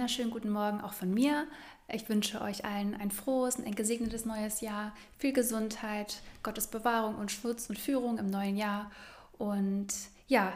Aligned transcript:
wunderschönen 0.00 0.30
guten 0.30 0.48
Morgen 0.48 0.80
auch 0.80 0.94
von 0.94 1.12
mir. 1.12 1.46
Ich 1.92 2.08
wünsche 2.08 2.40
euch 2.40 2.64
allen 2.64 2.94
ein 2.94 3.10
frohes 3.10 3.56
und 3.56 3.66
ein 3.66 3.74
gesegnetes 3.74 4.24
neues 4.24 4.62
Jahr, 4.62 4.94
viel 5.18 5.34
Gesundheit, 5.34 6.22
Gottes 6.42 6.68
Bewahrung 6.68 7.16
und 7.16 7.30
Schutz 7.30 7.68
und 7.68 7.78
Führung 7.78 8.16
im 8.16 8.30
neuen 8.30 8.56
Jahr. 8.56 8.90
Und 9.36 9.88
ja, 10.26 10.54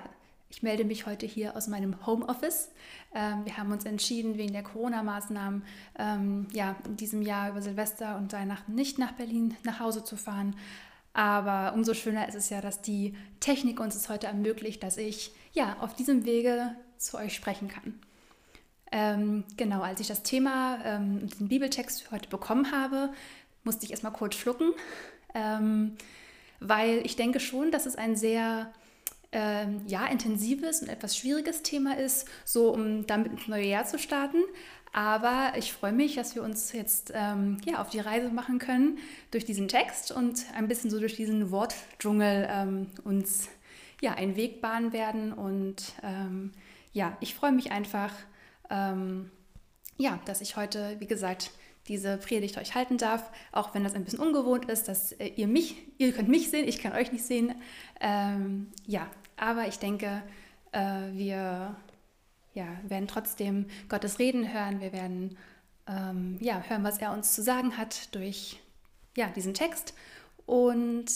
ich 0.49 0.62
melde 0.62 0.86
mich 0.86 1.04
heute 1.04 1.27
hier 1.27 1.57
aus 1.57 1.67
meinem 1.68 2.07
Homeoffice. 2.07 2.71
Ähm, 3.14 3.45
wir 3.45 3.59
haben 3.59 3.71
uns 3.71 3.85
entschieden, 3.85 4.39
wegen 4.39 4.54
der 4.54 4.62
Corona-Maßnahmen 4.62 5.63
ähm, 5.99 6.49
ja, 6.54 6.76
in 6.86 6.96
diesem 6.96 7.21
Jahr 7.21 7.50
über 7.50 7.61
Silvester 7.61 8.17
und 8.17 8.32
Weihnachten 8.32 8.75
nicht 8.75 8.99
nach 8.99 9.13
Berlin 9.13 9.58
nach 9.63 9.79
Hause 9.79 10.04
zu 10.04 10.17
fahren. 10.17 10.57
Aber 11.13 11.75
umso 11.75 11.93
schöner 11.93 12.26
ist 12.26 12.35
es 12.35 12.49
ja, 12.49 12.63
dass 12.63 12.81
die 12.81 13.14
Technik 13.40 13.79
uns 13.79 13.95
es 13.95 14.08
heute 14.08 14.26
ermöglicht, 14.26 14.82
dass 14.82 14.96
ich 14.96 15.32
ja 15.53 15.76
auf 15.81 15.95
diesem 15.95 16.25
Wege 16.25 16.75
zu 16.96 17.18
euch 17.18 17.35
sprechen 17.35 17.68
kann. 17.68 18.00
Ähm, 18.96 19.43
genau, 19.57 19.82
als 19.82 19.98
ich 19.98 20.07
das 20.07 20.22
Thema, 20.22 20.79
ähm, 20.84 21.29
den 21.40 21.48
Bibeltext 21.48 22.12
heute 22.12 22.29
bekommen 22.29 22.71
habe, 22.71 23.12
musste 23.64 23.85
ich 23.85 23.90
erstmal 23.90 24.12
kurz 24.12 24.36
schlucken, 24.36 24.72
ähm, 25.35 25.96
weil 26.61 27.04
ich 27.04 27.16
denke 27.16 27.40
schon, 27.40 27.72
dass 27.72 27.86
es 27.86 27.96
ein 27.96 28.14
sehr 28.14 28.72
ähm, 29.32 29.80
ja, 29.88 30.07
intensives 30.07 30.80
und 30.80 30.88
etwas 30.88 31.16
schwieriges 31.16 31.62
Thema 31.62 31.99
ist, 31.99 32.28
so 32.44 32.72
um 32.72 33.05
damit 33.05 33.33
ins 33.33 33.48
neue 33.48 33.66
Jahr 33.66 33.84
zu 33.84 33.98
starten. 33.98 34.38
Aber 34.92 35.55
ich 35.58 35.72
freue 35.72 35.92
mich, 35.92 36.14
dass 36.14 36.36
wir 36.36 36.44
uns 36.44 36.70
jetzt 36.70 37.11
ähm, 37.16 37.56
ja, 37.64 37.83
auf 37.83 37.91
die 37.91 37.98
Reise 37.98 38.28
machen 38.28 38.60
können 38.60 38.98
durch 39.32 39.44
diesen 39.44 39.66
Text 39.66 40.12
und 40.12 40.44
ein 40.54 40.69
bisschen 40.69 40.88
so 40.88 41.00
durch 41.00 41.16
diesen 41.16 41.50
Wortdschungel 41.50 42.47
ähm, 42.48 42.86
uns 43.02 43.48
ja, 44.00 44.12
einen 44.12 44.36
Weg 44.36 44.60
bahnen 44.60 44.92
werden. 44.92 45.32
Und 45.32 45.82
ähm, 46.04 46.52
ja, 46.92 47.16
ich 47.19 47.34
freue 47.34 47.50
mich 47.50 47.72
einfach, 47.72 48.12
ähm, 48.70 49.30
ja, 49.96 50.18
dass 50.24 50.40
ich 50.40 50.56
heute, 50.56 50.96
wie 50.98 51.06
gesagt, 51.06 51.50
diese 51.88 52.16
Predigt 52.16 52.56
euch 52.56 52.74
halten 52.74 52.96
darf, 52.96 53.30
auch 53.52 53.74
wenn 53.74 53.84
das 53.84 53.94
ein 53.94 54.04
bisschen 54.04 54.20
ungewohnt 54.20 54.66
ist, 54.66 54.88
dass 54.88 55.12
äh, 55.12 55.26
ihr 55.28 55.46
mich, 55.46 55.76
ihr 55.98 56.12
könnt 56.12 56.28
mich 56.28 56.50
sehen, 56.50 56.66
ich 56.66 56.78
kann 56.78 56.92
euch 56.92 57.12
nicht 57.12 57.24
sehen. 57.24 57.54
Ähm, 58.00 58.72
ja, 58.86 59.06
aber 59.36 59.66
ich 59.68 59.78
denke, 59.78 60.22
äh, 60.72 61.12
wir 61.12 61.76
ja, 62.54 62.66
werden 62.84 63.08
trotzdem 63.08 63.66
Gottes 63.88 64.18
Reden 64.18 64.52
hören. 64.52 64.80
Wir 64.80 64.92
werden 64.92 65.36
ähm, 65.86 66.38
ja, 66.40 66.62
hören, 66.66 66.84
was 66.84 66.98
er 66.98 67.12
uns 67.12 67.34
zu 67.34 67.42
sagen 67.42 67.76
hat 67.76 68.14
durch 68.14 68.60
ja, 69.16 69.28
diesen 69.28 69.54
Text. 69.54 69.94
Und 70.46 71.06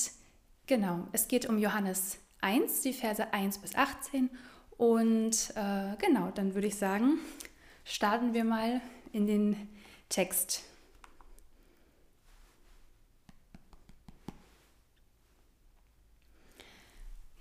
genau, 0.66 1.06
es 1.12 1.28
geht 1.28 1.46
um 1.46 1.58
Johannes 1.58 2.18
1, 2.40 2.82
die 2.82 2.92
Verse 2.92 3.32
1 3.32 3.58
bis 3.58 3.74
18. 3.74 4.30
Und 4.78 5.52
äh, 5.56 5.96
genau, 5.98 6.30
dann 6.34 6.54
würde 6.54 6.68
ich 6.68 6.76
sagen, 6.76 7.18
starten 7.84 8.32
wir 8.32 8.44
mal 8.44 8.80
in 9.12 9.26
den 9.26 9.68
Text. 10.08 10.62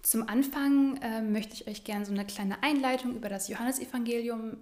Zum 0.02 0.28
Anfang 0.28 0.98
äh, 1.02 1.22
möchte 1.22 1.54
ich 1.54 1.68
euch 1.68 1.84
gerne 1.84 2.06
so 2.06 2.12
eine 2.12 2.26
kleine 2.26 2.64
Einleitung 2.64 3.16
über 3.16 3.30
das 3.30 3.50
Johannesevangelium 3.50 4.58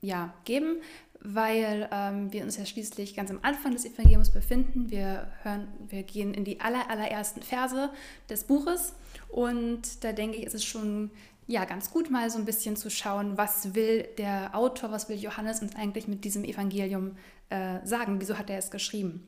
ja, 0.00 0.34
geben, 0.44 0.78
weil 1.20 1.88
ähm, 1.92 2.32
wir 2.32 2.42
uns 2.42 2.56
ja 2.56 2.64
schließlich 2.64 3.14
ganz 3.14 3.30
am 3.30 3.38
Anfang 3.42 3.72
des 3.72 3.84
Evangeliums 3.84 4.30
befinden. 4.30 4.90
Wir, 4.90 5.30
hören, 5.42 5.68
wir 5.88 6.02
gehen 6.02 6.34
in 6.34 6.44
die 6.44 6.60
aller, 6.60 6.90
allerersten 6.90 7.42
Verse 7.42 7.90
des 8.28 8.44
Buches 8.44 8.94
und 9.28 10.02
da 10.02 10.12
denke 10.12 10.38
ich, 10.38 10.44
ist 10.44 10.54
es 10.54 10.64
schon 10.64 11.10
ja, 11.48 11.64
ganz 11.64 11.90
gut 11.90 12.10
mal 12.10 12.30
so 12.30 12.38
ein 12.38 12.44
bisschen 12.44 12.76
zu 12.76 12.90
schauen, 12.90 13.38
was 13.38 13.74
will 13.74 14.06
der 14.18 14.54
Autor, 14.54 14.92
was 14.92 15.08
will 15.08 15.16
Johannes 15.16 15.62
uns 15.62 15.74
eigentlich 15.74 16.06
mit 16.06 16.24
diesem 16.24 16.44
Evangelium 16.44 17.16
äh, 17.48 17.84
sagen, 17.84 18.20
wieso 18.20 18.36
hat 18.38 18.50
er 18.50 18.58
es 18.58 18.70
geschrieben. 18.70 19.26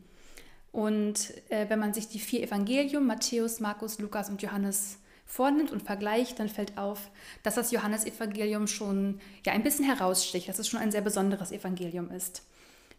Und 0.70 1.32
äh, 1.48 1.68
wenn 1.68 1.78
man 1.78 1.94
sich 1.94 2.08
die 2.08 2.20
vier 2.20 2.42
Evangelium, 2.42 3.06
Matthäus, 3.06 3.58
Markus, 3.58 3.98
Lukas 3.98 4.28
und 4.28 4.42
Johannes 4.42 4.98
vornimmt 5.24 5.72
und 5.72 5.82
vergleicht, 5.82 6.38
dann 6.38 6.50
fällt 6.50 6.76
auf, 6.76 7.10
dass 7.42 7.54
das 7.54 7.70
Johannesevangelium 7.70 8.66
schon 8.66 9.18
ja, 9.46 9.54
ein 9.54 9.62
bisschen 9.62 9.86
heraussticht, 9.86 10.48
dass 10.48 10.58
es 10.58 10.68
schon 10.68 10.80
ein 10.80 10.92
sehr 10.92 11.00
besonderes 11.00 11.52
Evangelium 11.52 12.10
ist. 12.10 12.42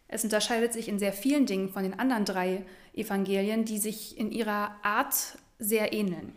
Es 0.08 0.24
unterscheidet 0.24 0.72
sich 0.72 0.88
in 0.88 0.98
sehr 0.98 1.12
vielen 1.12 1.46
Dingen 1.46 1.68
von 1.68 1.84
den 1.84 1.98
anderen 1.98 2.24
drei 2.24 2.66
Evangelien, 2.92 3.64
die 3.64 3.78
sich 3.78 4.18
in 4.18 4.32
ihrer 4.32 4.74
Art 4.82 5.38
sehr 5.60 5.92
ähneln. 5.92 6.32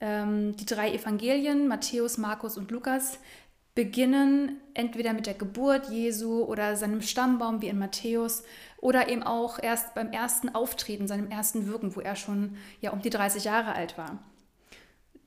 Ähm, 0.00 0.56
die 0.56 0.66
drei 0.66 0.92
Evangelien, 0.92 1.68
Matthäus, 1.68 2.18
Markus 2.18 2.56
und 2.56 2.70
Lukas, 2.70 3.18
beginnen 3.74 4.60
entweder 4.74 5.12
mit 5.12 5.26
der 5.26 5.34
Geburt 5.34 5.88
Jesu 5.88 6.42
oder 6.42 6.74
seinem 6.74 7.00
Stammbaum 7.00 7.62
wie 7.62 7.68
in 7.68 7.78
Matthäus 7.78 8.42
oder 8.78 9.08
eben 9.08 9.22
auch 9.22 9.62
erst 9.62 9.94
beim 9.94 10.10
ersten 10.10 10.48
Auftreten, 10.48 11.06
seinem 11.06 11.30
ersten 11.30 11.68
Wirken, 11.68 11.94
wo 11.94 12.00
er 12.00 12.16
schon 12.16 12.56
ja 12.80 12.90
um 12.90 13.02
die 13.02 13.10
30 13.10 13.44
Jahre 13.44 13.74
alt 13.74 13.96
war. 13.96 14.18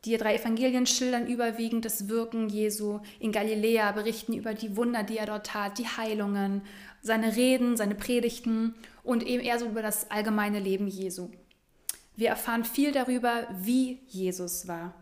Die 0.03 0.17
drei 0.17 0.35
Evangelien 0.35 0.85
schildern 0.85 1.27
überwiegend 1.27 1.85
das 1.85 2.09
Wirken 2.09 2.49
Jesu 2.49 2.99
in 3.19 3.31
Galiläa, 3.31 3.91
berichten 3.91 4.33
über 4.33 4.53
die 4.53 4.75
Wunder, 4.75 5.03
die 5.03 5.17
er 5.17 5.27
dort 5.27 5.45
tat, 5.45 5.77
die 5.77 5.85
Heilungen, 5.87 6.63
seine 7.01 7.35
Reden, 7.35 7.77
seine 7.77 7.95
Predigten 7.95 8.73
und 9.03 9.25
eben 9.25 9.43
eher 9.43 9.59
so 9.59 9.67
über 9.67 9.81
das 9.81 10.09
allgemeine 10.09 10.59
Leben 10.59 10.87
Jesu. 10.87 11.29
Wir 12.21 12.29
erfahren 12.29 12.65
viel 12.65 12.91
darüber, 12.91 13.47
wie 13.61 13.99
Jesus 14.07 14.67
war. 14.67 14.93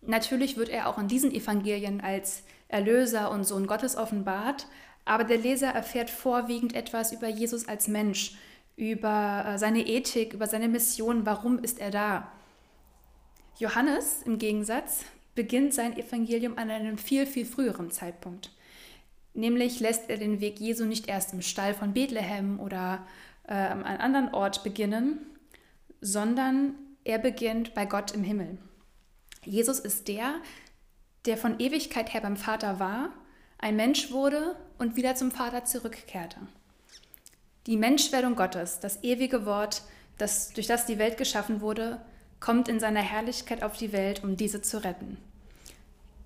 Natürlich 0.00 0.56
wird 0.56 0.68
er 0.68 0.88
auch 0.88 0.98
in 0.98 1.06
diesen 1.06 1.30
Evangelien 1.30 2.00
als 2.00 2.42
Erlöser 2.66 3.30
und 3.30 3.44
Sohn 3.44 3.68
Gottes 3.68 3.96
offenbart, 3.96 4.66
aber 5.04 5.22
der 5.22 5.38
Leser 5.38 5.68
erfährt 5.68 6.10
vorwiegend 6.10 6.74
etwas 6.74 7.12
über 7.12 7.28
Jesus 7.28 7.68
als 7.68 7.86
Mensch, 7.86 8.36
über 8.74 9.44
äh, 9.46 9.58
seine 9.58 9.86
Ethik, 9.86 10.32
über 10.32 10.48
seine 10.48 10.68
Mission, 10.68 11.24
warum 11.24 11.60
ist 11.60 11.78
er 11.78 11.92
da. 11.92 12.32
Johannes 13.60 14.22
im 14.22 14.38
Gegensatz 14.38 15.04
beginnt 15.36 15.72
sein 15.72 15.96
Evangelium 15.96 16.58
an 16.58 16.68
einem 16.68 16.98
viel, 16.98 17.26
viel 17.26 17.46
früheren 17.46 17.92
Zeitpunkt. 17.92 18.50
Nämlich 19.34 19.78
lässt 19.78 20.10
er 20.10 20.16
den 20.16 20.40
Weg 20.40 20.58
Jesu 20.58 20.84
nicht 20.84 21.06
erst 21.06 21.32
im 21.32 21.42
Stall 21.42 21.74
von 21.74 21.92
Bethlehem 21.92 22.58
oder 22.58 23.06
äh, 23.46 23.52
an 23.52 23.84
einem 23.84 24.00
anderen 24.00 24.34
Ort 24.34 24.64
beginnen, 24.64 25.30
sondern 26.00 26.74
er 27.04 27.18
beginnt 27.18 27.74
bei 27.74 27.86
Gott 27.86 28.12
im 28.12 28.22
Himmel. 28.22 28.58
Jesus 29.44 29.78
ist 29.78 30.08
der, 30.08 30.34
der 31.26 31.36
von 31.36 31.60
Ewigkeit 31.60 32.12
her 32.12 32.20
beim 32.20 32.36
Vater 32.36 32.78
war, 32.80 33.10
ein 33.58 33.76
Mensch 33.76 34.10
wurde 34.10 34.56
und 34.78 34.96
wieder 34.96 35.14
zum 35.14 35.30
Vater 35.30 35.64
zurückkehrte. 35.64 36.38
Die 37.66 37.76
Menschwerdung 37.76 38.36
Gottes, 38.36 38.80
das 38.80 39.02
ewige 39.02 39.44
Wort, 39.44 39.82
das, 40.16 40.52
durch 40.52 40.66
das 40.66 40.86
die 40.86 40.98
Welt 40.98 41.18
geschaffen 41.18 41.60
wurde, 41.60 42.00
kommt 42.40 42.68
in 42.68 42.80
seiner 42.80 43.02
Herrlichkeit 43.02 43.62
auf 43.62 43.76
die 43.76 43.92
Welt, 43.92 44.24
um 44.24 44.36
diese 44.36 44.62
zu 44.62 44.82
retten. 44.82 45.18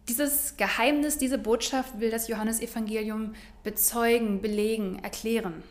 Dieses 0.09 0.57
Geheimnis, 0.57 1.19
diese 1.19 1.39
Botschaft 1.39 1.99
will 1.99 2.11
das 2.11 2.29
Johannesevangelium 2.29 3.35
bezeugen, 3.63 4.43
belegen, 4.43 5.01
erklären. 5.03 5.63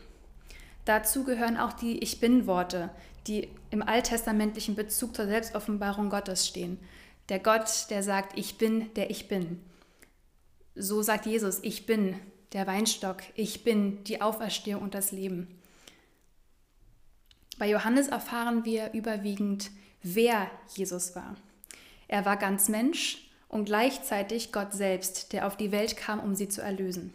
Dazu 0.84 1.24
gehören 1.24 1.56
auch 1.56 1.72
die 1.72 1.98
Ich 2.00 2.20
bin-Worte, 2.20 2.90
die 3.26 3.48
im 3.70 3.82
alttestamentlichen 3.82 4.74
Bezug 4.74 5.16
zur 5.16 5.26
Selbstoffenbarung 5.26 6.10
Gottes 6.10 6.46
stehen. 6.46 6.78
Der 7.28 7.38
Gott, 7.38 7.86
der 7.90 8.02
sagt, 8.02 8.38
ich 8.38 8.58
bin, 8.58 8.92
der 8.94 9.10
ich 9.10 9.28
bin. 9.28 9.60
So 10.74 11.02
sagt 11.02 11.26
Jesus, 11.26 11.60
ich 11.62 11.86
bin 11.86 12.16
der 12.52 12.66
Weinstock, 12.66 13.22
ich 13.34 13.64
bin 13.64 14.04
die 14.04 14.20
Auferstehung 14.20 14.82
und 14.82 14.94
das 14.94 15.10
Leben. 15.10 15.48
Bei 17.58 17.68
Johannes 17.68 18.08
erfahren 18.08 18.64
wir 18.64 18.92
überwiegend, 18.92 19.70
wer 20.02 20.50
Jesus 20.74 21.14
war. 21.14 21.36
Er 22.08 22.24
war 22.24 22.36
ganz 22.36 22.68
Mensch 22.68 23.30
und 23.48 23.64
gleichzeitig 23.66 24.52
Gott 24.52 24.72
selbst, 24.72 25.32
der 25.32 25.46
auf 25.46 25.56
die 25.56 25.72
Welt 25.72 25.96
kam, 25.96 26.20
um 26.20 26.34
sie 26.34 26.48
zu 26.48 26.60
erlösen. 26.60 27.12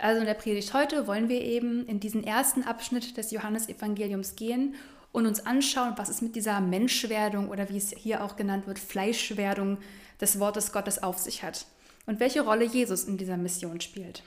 Also 0.00 0.20
in 0.20 0.26
der 0.26 0.34
Predigt 0.34 0.74
heute 0.74 1.06
wollen 1.06 1.28
wir 1.28 1.40
eben 1.40 1.86
in 1.86 2.00
diesen 2.00 2.24
ersten 2.24 2.62
Abschnitt 2.62 3.16
des 3.16 3.30
Johannesevangeliums 3.30 4.36
gehen 4.36 4.74
und 5.12 5.26
uns 5.26 5.44
anschauen, 5.44 5.94
was 5.96 6.08
es 6.08 6.20
mit 6.22 6.36
dieser 6.36 6.60
Menschwerdung 6.60 7.48
oder 7.48 7.68
wie 7.68 7.78
es 7.78 7.90
hier 7.90 8.22
auch 8.22 8.36
genannt 8.36 8.66
wird, 8.66 8.78
Fleischwerdung 8.78 9.78
des 10.20 10.38
Wortes 10.38 10.72
Gottes 10.72 11.02
auf 11.02 11.18
sich 11.18 11.42
hat 11.42 11.66
und 12.06 12.20
welche 12.20 12.42
Rolle 12.42 12.64
Jesus 12.64 13.04
in 13.04 13.16
dieser 13.16 13.36
Mission 13.36 13.80
spielt. 13.80 14.22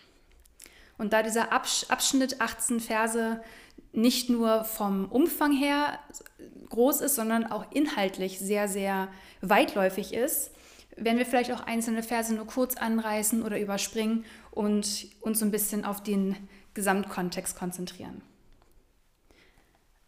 Und 0.97 1.13
da 1.13 1.23
dieser 1.23 1.51
Abschnitt 1.51 2.41
18 2.41 2.79
Verse 2.79 3.41
nicht 3.94 4.29
nur 4.29 4.63
vom 4.63 5.06
Umfang 5.06 5.51
her 5.51 6.00
groß 6.69 7.01
ist, 7.01 7.15
sondern 7.15 7.45
auch 7.45 7.65
inhaltlich 7.71 8.39
sehr, 8.39 8.67
sehr 8.67 9.07
weitläufig 9.41 10.13
ist, 10.13 10.51
werden 10.95 11.17
wir 11.17 11.25
vielleicht 11.25 11.51
auch 11.51 11.62
einzelne 11.62 12.03
Verse 12.03 12.33
nur 12.33 12.45
kurz 12.45 12.75
anreißen 12.75 13.44
oder 13.44 13.59
überspringen 13.59 14.25
und 14.51 15.07
uns 15.21 15.39
so 15.39 15.45
ein 15.45 15.51
bisschen 15.51 15.86
auf 15.86 16.03
den 16.03 16.36
Gesamtkontext 16.74 17.57
konzentrieren. 17.57 18.21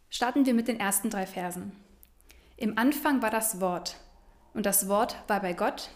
Starten 0.09 0.45
wir 0.45 0.53
mit 0.53 0.67
den 0.67 0.79
ersten 0.79 1.09
drei 1.09 1.25
Versen. 1.25 1.71
Im 2.55 2.77
Anfang 2.77 3.21
war 3.21 3.31
das 3.31 3.59
Wort 3.59 3.97
und 4.53 4.65
das 4.65 4.87
Wort 4.87 5.17
war 5.27 5.41
bei 5.41 5.53
Gott 5.53 5.89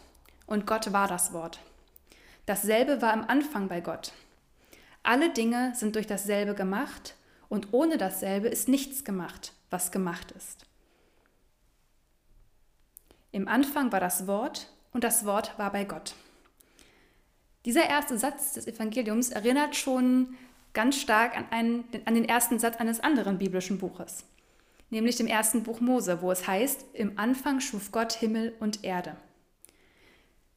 und 0.48 0.66
Gott 0.66 0.92
war 0.92 1.08
das 1.08 1.34
Wort. 1.34 1.60
Dasselbe 2.46 3.02
war 3.02 3.14
im 3.14 3.26
Anfang 3.30 3.68
bei 3.68 3.82
Gott. 3.82 4.14
Alle 5.04 5.32
Dinge 5.32 5.74
sind 5.76 5.96
durch 5.96 6.08
dasselbe 6.08 6.56
gemacht 6.56 7.16
und 7.50 7.74
ohne 7.74 7.98
dasselbe 7.98 8.48
ist 8.48 8.68
nichts 8.68 9.04
gemacht, 9.04 9.54
was 9.70 9.92
gemacht 9.92 10.32
ist. 10.32 10.66
Im 13.32 13.48
Anfang 13.48 13.92
war 13.92 14.00
das 14.00 14.26
Wort 14.28 14.70
und 14.92 15.04
das 15.04 15.26
Wort 15.26 15.58
war 15.60 15.72
bei 15.72 15.86
Gott. 15.86 16.16
Dieser 17.68 17.90
erste 17.90 18.18
Satz 18.18 18.54
des 18.54 18.66
Evangeliums 18.66 19.30
erinnert 19.30 19.76
schon 19.76 20.38
ganz 20.72 21.02
stark 21.02 21.36
an, 21.36 21.48
einen, 21.52 21.84
an 22.06 22.16
den 22.16 22.24
ersten 22.24 22.60
Satz 22.60 22.78
eines 22.78 23.02
anderen 23.02 23.40
biblischen 23.40 23.78
Buches, 23.78 24.24
nämlich 24.90 25.18
dem 25.18 25.28
ersten 25.28 25.64
Buch 25.64 25.82
Mose, 25.82 26.22
wo 26.22 26.32
es 26.32 26.48
heißt, 26.48 26.86
im 26.94 27.20
Anfang 27.20 27.60
schuf 27.60 27.92
Gott 27.92 28.14
Himmel 28.14 28.56
und 28.62 28.86
Erde. 28.86 29.18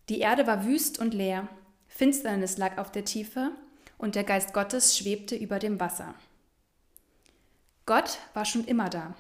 Die 0.09 0.21
Erde 0.21 0.47
war 0.47 0.65
wüst 0.65 1.01
und 1.01 1.13
leer, 1.13 1.49
Finsternis 1.89 2.59
lag 2.59 2.79
auf 2.79 2.93
der 2.93 3.05
Tiefe 3.05 3.51
und 3.99 4.15
der 4.15 4.23
Geist 4.23 4.55
Gottes 4.55 4.97
schwebte 4.97 5.35
über 5.35 5.59
dem 5.59 5.81
Wasser. 5.81 6.15
Gott 7.87 8.21
war 8.35 8.45
schon 8.45 8.65
immer 8.67 8.89
da 8.89 9.17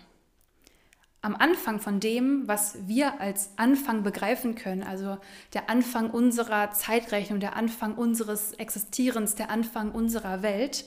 am 1.22 1.37
Anfang 1.37 1.81
von 1.81 2.00
dem, 2.00 2.49
was 2.49 2.87
wir 2.87 3.20
als 3.20 3.50
Anfang 3.56 4.02
begreifen 4.02 4.55
können, 4.55 4.82
also 4.82 5.19
der 5.52 5.69
Anfang 5.69 6.11
unserer 6.11 6.70
Zeitrechnung, 6.72 7.40
der 7.40 7.56
Anfang 7.56 7.94
unseres 7.94 8.52
Existierens, 8.55 9.34
der 9.34 9.50
Anfang 9.50 9.93
unserer 9.93 10.43
Welt, 10.43 10.87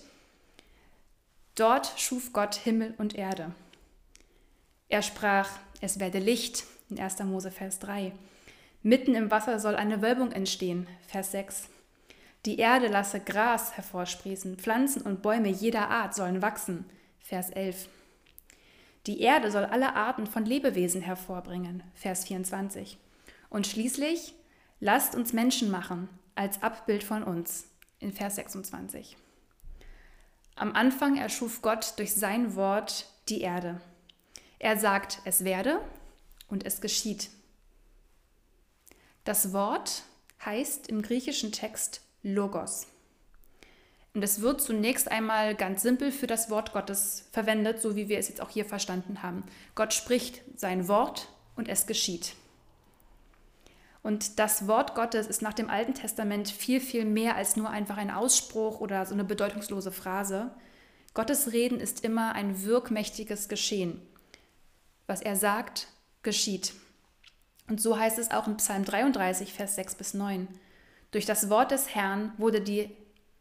dort 1.55 1.93
schuf 1.97 2.33
Gott 2.33 2.55
Himmel 2.55 2.95
und 2.97 3.15
Erde. 3.15 3.51
Er 4.89 5.03
sprach, 5.03 5.49
es 5.81 5.99
werde 5.99 6.19
Licht, 6.19 6.65
in 6.89 6.99
1. 6.99 7.19
Mose 7.23 7.51
Vers 7.51 7.79
3. 7.79 8.11
Mitten 8.81 9.15
im 9.15 9.31
Wasser 9.31 9.59
soll 9.59 9.75
eine 9.75 10.01
Wölbung 10.01 10.31
entstehen, 10.31 10.87
Vers 11.07 11.31
6. 11.31 11.69
Die 12.45 12.57
Erde 12.57 12.87
lasse 12.87 13.19
Gras 13.19 13.77
hervorsprießen, 13.77 14.57
Pflanzen 14.57 15.03
und 15.03 15.21
Bäume 15.21 15.49
jeder 15.49 15.89
Art 15.89 16.13
sollen 16.13 16.41
wachsen, 16.41 16.85
Vers 17.21 17.49
11. 17.51 17.87
Die 19.05 19.19
Erde 19.19 19.51
soll 19.51 19.65
alle 19.65 19.95
Arten 19.95 20.27
von 20.27 20.45
Lebewesen 20.45 21.01
hervorbringen. 21.01 21.83
Vers 21.93 22.25
24. 22.25 22.97
Und 23.49 23.67
schließlich, 23.67 24.33
lasst 24.79 25.15
uns 25.15 25.33
Menschen 25.33 25.69
machen, 25.69 26.07
als 26.35 26.63
Abbild 26.63 27.03
von 27.03 27.23
uns. 27.23 27.67
In 27.99 28.11
Vers 28.11 28.35
26. 28.35 29.17
Am 30.55 30.73
Anfang 30.73 31.17
erschuf 31.17 31.61
Gott 31.61 31.93
durch 31.97 32.13
sein 32.13 32.55
Wort 32.55 33.07
die 33.29 33.41
Erde. 33.41 33.81
Er 34.59 34.77
sagt, 34.77 35.19
es 35.25 35.43
werde 35.43 35.79
und 36.47 36.65
es 36.65 36.81
geschieht. 36.81 37.29
Das 39.23 39.53
Wort 39.53 40.03
heißt 40.43 40.87
im 40.87 41.01
griechischen 41.01 41.51
Text 41.51 42.01
Logos. 42.23 42.87
Und 44.13 44.23
es 44.23 44.41
wird 44.41 44.61
zunächst 44.61 45.09
einmal 45.09 45.55
ganz 45.55 45.81
simpel 45.81 46.11
für 46.11 46.27
das 46.27 46.49
Wort 46.49 46.71
Gottes 46.71 47.27
verwendet, 47.31 47.81
so 47.81 47.95
wie 47.95 48.09
wir 48.09 48.19
es 48.19 48.29
jetzt 48.29 48.41
auch 48.41 48.49
hier 48.49 48.65
verstanden 48.65 49.23
haben. 49.23 49.43
Gott 49.73 49.93
spricht 49.93 50.41
sein 50.55 50.87
Wort 50.87 51.29
und 51.55 51.67
es 51.67 51.87
geschieht. 51.87 52.35
Und 54.03 54.37
das 54.37 54.67
Wort 54.67 54.95
Gottes 54.95 55.27
ist 55.27 55.41
nach 55.41 55.53
dem 55.53 55.69
Alten 55.69 55.95
Testament 55.95 56.49
viel, 56.49 56.79
viel 56.79 57.05
mehr 57.05 57.35
als 57.35 57.55
nur 57.55 57.69
einfach 57.69 57.97
ein 57.97 58.11
Ausspruch 58.11 58.81
oder 58.81 59.05
so 59.05 59.13
eine 59.13 59.23
bedeutungslose 59.23 59.91
Phrase. 59.91 60.51
Gottes 61.13 61.51
Reden 61.53 61.79
ist 61.79 62.03
immer 62.03 62.33
ein 62.33 62.63
wirkmächtiges 62.63 63.47
Geschehen. 63.47 64.01
Was 65.07 65.21
er 65.21 65.35
sagt, 65.35 65.87
geschieht. 66.21 66.73
Und 67.69 67.81
so 67.81 67.97
heißt 67.97 68.19
es 68.19 68.31
auch 68.31 68.47
in 68.47 68.57
Psalm 68.57 68.83
33, 68.83 69.53
Vers 69.53 69.75
6 69.75 69.95
bis 69.95 70.13
9. 70.13 70.47
Durch 71.11 71.25
das 71.25 71.49
Wort 71.49 71.71
des 71.71 71.95
Herrn 71.95 72.33
wurde 72.37 72.59
die 72.61 72.89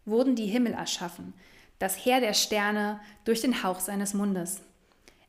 wurden 0.04 0.36
die 0.36 0.46
Himmel 0.46 0.72
erschaffen, 0.72 1.34
das 1.78 1.96
Heer 2.04 2.20
der 2.20 2.34
Sterne 2.34 3.00
durch 3.24 3.40
den 3.40 3.62
Hauch 3.62 3.80
seines 3.80 4.14
Mundes. 4.14 4.62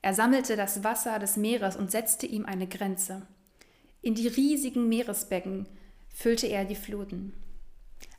Er 0.01 0.13
sammelte 0.13 0.55
das 0.55 0.83
Wasser 0.83 1.17
des 1.17 1.37
Meeres 1.37 1.75
und 1.75 1.89
setzte 1.89 2.27
ihm 2.27 2.45
eine 2.45 2.67
Grenze. 2.67 3.21
In 4.01 4.15
die 4.15 4.27
riesigen 4.27 4.89
Meeresbecken 4.89 5.67
füllte 6.13 6.47
er 6.47 6.65
die 6.65 6.75
Fluten. 6.75 7.33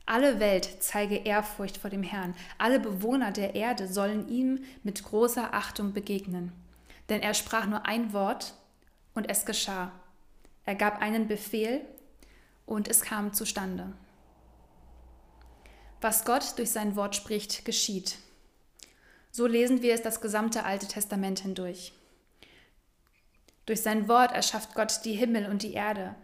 Alle 0.07 0.39
Welt 0.39 0.69
zeige 0.79 1.15
Ehrfurcht 1.15 1.77
vor 1.77 1.89
dem 1.89 2.03
Herrn, 2.03 2.35
alle 2.57 2.79
Bewohner 2.79 3.31
der 3.31 3.55
Erde 3.55 3.87
sollen 3.87 4.27
ihm 4.29 4.63
mit 4.83 5.03
großer 5.03 5.53
Achtung 5.53 5.93
begegnen. 5.93 6.51
Denn 7.09 7.21
er 7.21 7.33
sprach 7.33 7.67
nur 7.67 7.85
ein 7.85 8.13
Wort 8.13 8.53
und 9.13 9.29
es 9.29 9.45
geschah. 9.45 9.91
Er 10.65 10.75
gab 10.75 11.01
einen 11.01 11.27
Befehl 11.27 11.81
und 12.65 12.87
es 12.87 13.01
kam 13.01 13.33
zustande. 13.33 13.93
Was 16.01 16.25
Gott 16.25 16.57
durch 16.57 16.71
sein 16.71 16.95
Wort 16.95 17.15
spricht, 17.15 17.65
geschieht. 17.65 18.17
So 19.31 19.47
lesen 19.47 19.81
wir 19.81 19.93
es 19.93 20.01
das 20.01 20.21
gesamte 20.21 20.63
Alte 20.63 20.87
Testament 20.87 21.39
hindurch. 21.39 21.93
Durch 23.65 23.81
sein 23.81 24.07
Wort 24.07 24.31
erschafft 24.31 24.75
Gott 24.75 25.01
die 25.05 25.13
Himmel 25.13 25.47
und 25.47 25.63
die 25.63 25.73
Erde. 25.73 26.15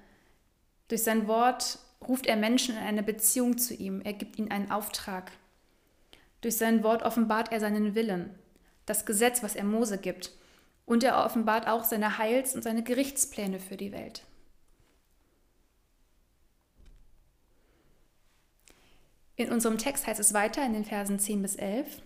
Durch 0.88 1.03
sein 1.03 1.27
Wort 1.27 1.79
ruft 2.07 2.25
er 2.25 2.35
Menschen 2.35 2.77
in 2.77 2.83
eine 2.83 3.03
Beziehung 3.03 3.57
zu 3.57 3.73
ihm. 3.73 4.01
Er 4.01 4.13
gibt 4.13 4.38
ihnen 4.38 4.51
einen 4.51 4.71
Auftrag. 4.71 5.31
Durch 6.41 6.57
sein 6.57 6.83
Wort 6.83 7.03
offenbart 7.03 7.51
er 7.51 7.59
seinen 7.59 7.95
Willen, 7.95 8.33
das 8.85 9.06
Gesetz, 9.06 9.44
was 9.44 9.56
er 9.56 9.63
Mose 9.63 9.97
gibt. 9.97 10.31
Und 10.85 11.03
er 11.03 11.23
offenbart 11.23 11.68
auch 11.68 11.83
seine 11.83 12.18
Heils- 12.18 12.56
und 12.56 12.63
seine 12.63 12.83
Gerichtspläne 12.83 13.59
für 13.59 13.77
die 13.77 13.91
Welt. 13.91 14.23
In 19.36 19.51
unserem 19.51 19.78
Text 19.78 20.07
heißt 20.07 20.19
es 20.19 20.33
weiter 20.33 20.66
in 20.66 20.74
den 20.74 20.86
Versen 20.86 21.19
10 21.19 21.42
bis 21.42 21.56
11, 21.56 22.01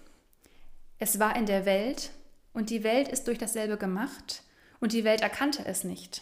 es 0.97 1.19
war 1.19 1.35
in 1.35 1.45
der 1.45 1.65
Welt 1.65 2.11
und 2.53 2.69
die 2.69 2.83
Welt 2.83 3.09
ist 3.09 3.27
durch 3.27 3.37
dasselbe 3.37 3.77
gemacht 3.77 4.43
und 4.79 4.93
die 4.93 5.03
Welt 5.03 5.21
erkannte 5.21 5.65
es 5.65 5.83
nicht. 5.83 6.21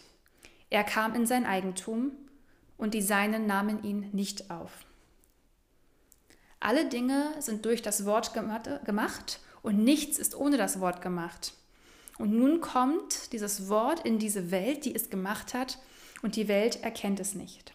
Er 0.70 0.84
kam 0.84 1.14
in 1.14 1.28
sein 1.28 1.46
Eigentum 1.46 2.12
und 2.78 2.96
die 2.96 3.02
Seinen 3.02 3.46
nahmen 3.46 3.84
ihn 3.84 4.10
nicht 4.14 4.50
auf. 4.50 4.72
Alle 6.60 6.86
Dinge 6.86 7.34
sind 7.40 7.66
durch 7.66 7.82
das 7.82 8.06
Wort 8.06 8.34
gemacht 8.34 9.40
und 9.62 9.84
nichts 9.84 10.18
ist 10.18 10.36
ohne 10.36 10.58
das 10.58 10.80
Wort 10.80 11.02
gemacht. 11.02 11.54
Und 12.18 12.32
nun 12.32 12.62
kommt 12.62 13.34
dieses 13.34 13.70
Wort 13.70 14.06
in 14.06 14.18
diese 14.18 14.50
Welt, 14.50 14.86
die 14.86 14.96
es 14.96 15.10
gemacht 15.10 15.54
hat, 15.54 15.78
und 16.22 16.36
die 16.36 16.48
Welt 16.48 16.82
erkennt 16.84 17.20
es 17.20 17.36
nicht. 17.36 17.74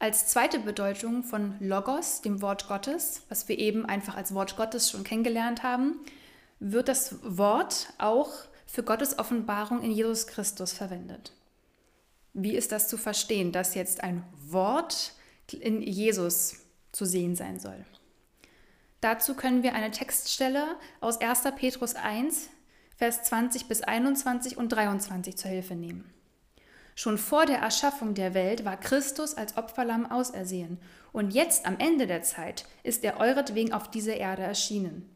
Als 0.00 0.26
zweite 0.28 0.58
Bedeutung 0.60 1.22
von 1.22 1.56
Logos, 1.60 2.22
dem 2.22 2.40
Wort 2.40 2.68
Gottes, 2.68 3.22
was 3.28 3.48
wir 3.48 3.58
eben 3.58 3.84
einfach 3.84 4.16
als 4.16 4.34
Wort 4.34 4.56
Gottes 4.56 4.90
schon 4.90 5.04
kennengelernt 5.04 5.62
haben, 5.62 6.00
wird 6.58 6.88
das 6.88 7.16
Wort 7.22 7.92
auch 7.98 8.30
für 8.64 8.82
Gottes 8.82 9.18
Offenbarung 9.18 9.82
in 9.82 9.90
Jesus 9.90 10.26
Christus 10.26 10.72
verwendet. 10.72 11.34
Wie 12.32 12.56
ist 12.56 12.72
das 12.72 12.88
zu 12.88 12.96
verstehen, 12.96 13.52
dass 13.52 13.74
jetzt 13.74 14.02
ein 14.02 14.24
Wort 14.48 15.12
in 15.52 15.82
Jesus 15.82 16.56
zu 16.92 17.04
sehen 17.04 17.36
sein 17.36 17.60
soll? 17.60 17.84
Dazu 19.02 19.34
können 19.34 19.62
wir 19.62 19.74
eine 19.74 19.90
Textstelle 19.90 20.76
aus 21.02 21.20
1. 21.20 21.42
Petrus 21.56 21.94
1, 21.94 22.48
Vers 22.96 23.24
20 23.24 23.68
bis 23.68 23.82
21 23.82 24.56
und 24.56 24.70
23 24.70 25.36
zur 25.36 25.50
Hilfe 25.50 25.74
nehmen. 25.74 26.10
Schon 27.00 27.16
vor 27.16 27.46
der 27.46 27.60
Erschaffung 27.60 28.12
der 28.12 28.34
Welt 28.34 28.66
war 28.66 28.76
Christus 28.76 29.32
als 29.32 29.56
Opferlamm 29.56 30.10
ausersehen, 30.10 30.76
und 31.12 31.32
jetzt 31.32 31.64
am 31.64 31.78
Ende 31.78 32.06
der 32.06 32.20
Zeit 32.20 32.66
ist 32.82 33.04
er 33.04 33.18
euretwegen 33.20 33.72
auf 33.72 33.90
diese 33.90 34.12
Erde 34.12 34.42
erschienen. 34.42 35.08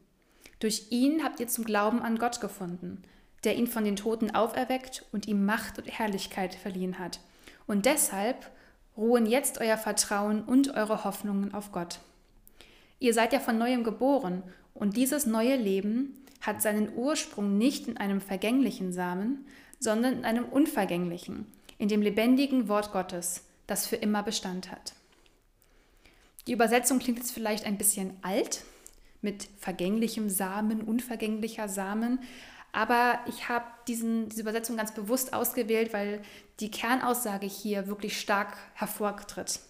Durch 0.59 0.87
ihn 0.89 1.23
habt 1.23 1.39
ihr 1.39 1.47
zum 1.47 1.63
Glauben 1.63 2.01
an 2.01 2.17
Gott 2.17 2.41
gefunden, 2.41 3.03
der 3.43 3.55
ihn 3.55 3.67
von 3.67 3.85
den 3.85 3.97
Toten 3.97 4.33
auferweckt 4.33 5.05
und 5.11 5.27
ihm 5.27 5.45
Macht 5.45 5.77
und 5.77 5.87
Herrlichkeit 5.87 6.55
verliehen 6.55 6.97
hat. 6.97 7.19
Und 7.67 7.85
deshalb 7.85 8.49
ruhen 8.97 9.27
jetzt 9.27 9.61
euer 9.61 9.77
Vertrauen 9.77 10.41
und 10.41 10.73
eure 10.73 11.03
Hoffnungen 11.03 11.53
auf 11.53 11.71
Gott. 11.71 11.99
Ihr 12.97 13.13
seid 13.13 13.31
ja 13.31 13.39
von 13.39 13.59
neuem 13.59 13.83
geboren, 13.83 14.41
und 14.73 14.97
dieses 14.97 15.27
neue 15.27 15.55
Leben 15.55 16.17
hat 16.41 16.63
seinen 16.63 16.95
Ursprung 16.95 17.59
nicht 17.59 17.87
in 17.87 17.97
einem 17.97 18.21
vergänglichen 18.21 18.91
Samen, 18.91 19.45
sondern 19.79 20.13
in 20.13 20.25
einem 20.25 20.45
unvergänglichen, 20.45 21.45
in 21.77 21.87
dem 21.87 22.01
lebendigen 22.01 22.67
Wort 22.67 22.91
Gottes, 22.91 23.43
das 23.67 23.87
für 23.87 23.95
immer 23.95 24.23
Bestand 24.23 24.71
hat. 24.71 24.93
Die 26.47 26.53
Übersetzung 26.53 26.99
klingt 26.99 27.17
jetzt 27.17 27.31
vielleicht 27.31 27.65
ein 27.65 27.77
bisschen 27.77 28.13
alt, 28.21 28.63
mit 29.21 29.47
vergänglichem 29.57 30.29
Samen, 30.29 30.81
unvergänglicher 30.81 31.67
Samen, 31.67 32.19
aber 32.71 33.19
ich 33.27 33.47
habe 33.47 33.65
diese 33.87 34.05
Übersetzung 34.37 34.77
ganz 34.77 34.93
bewusst 34.93 35.33
ausgewählt, 35.33 35.93
weil 35.93 36.21
die 36.59 36.69
Kernaussage 36.69 37.47
hier 37.47 37.87
wirklich 37.87 38.19
stark 38.19 38.57
hervortritt. 38.73 39.61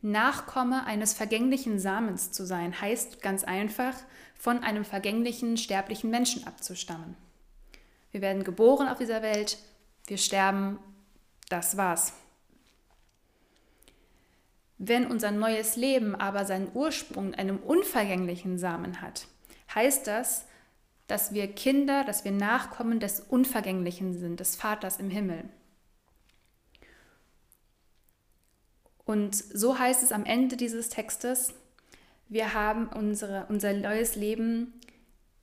Nachkomme 0.00 0.86
eines 0.86 1.12
vergänglichen 1.12 1.78
Samens 1.78 2.32
zu 2.32 2.46
sein, 2.46 2.80
heißt 2.80 3.20
ganz 3.20 3.44
einfach, 3.44 3.94
von 4.38 4.62
einem 4.62 4.84
vergänglichen, 4.84 5.58
sterblichen 5.58 6.08
Menschen 6.08 6.46
abzustammen. 6.46 7.16
Wir 8.12 8.22
werden 8.22 8.44
geboren 8.44 8.88
auf 8.88 8.98
dieser 8.98 9.20
Welt, 9.20 9.58
wir 10.06 10.18
sterben, 10.18 10.78
das 11.48 11.76
war's. 11.76 12.12
Wenn 14.78 15.06
unser 15.06 15.30
neues 15.30 15.76
Leben 15.76 16.14
aber 16.14 16.46
seinen 16.46 16.70
Ursprung 16.72 17.28
in 17.28 17.34
einem 17.34 17.58
unvergänglichen 17.58 18.58
Samen 18.58 19.02
hat, 19.02 19.26
heißt 19.74 20.06
das, 20.06 20.46
dass 21.06 21.34
wir 21.34 21.48
Kinder, 21.48 22.04
dass 22.04 22.24
wir 22.24 22.32
Nachkommen 22.32 23.00
des 23.00 23.20
Unvergänglichen 23.20 24.18
sind, 24.18 24.40
des 24.40 24.56
Vaters 24.56 24.98
im 24.98 25.10
Himmel. 25.10 25.44
Und 29.04 29.34
so 29.34 29.78
heißt 29.78 30.04
es 30.04 30.12
am 30.12 30.24
Ende 30.24 30.56
dieses 30.56 30.88
Textes, 30.88 31.52
wir 32.28 32.54
haben 32.54 32.88
unsere, 32.88 33.46
unser 33.48 33.72
neues 33.72 34.14
Leben 34.14 34.72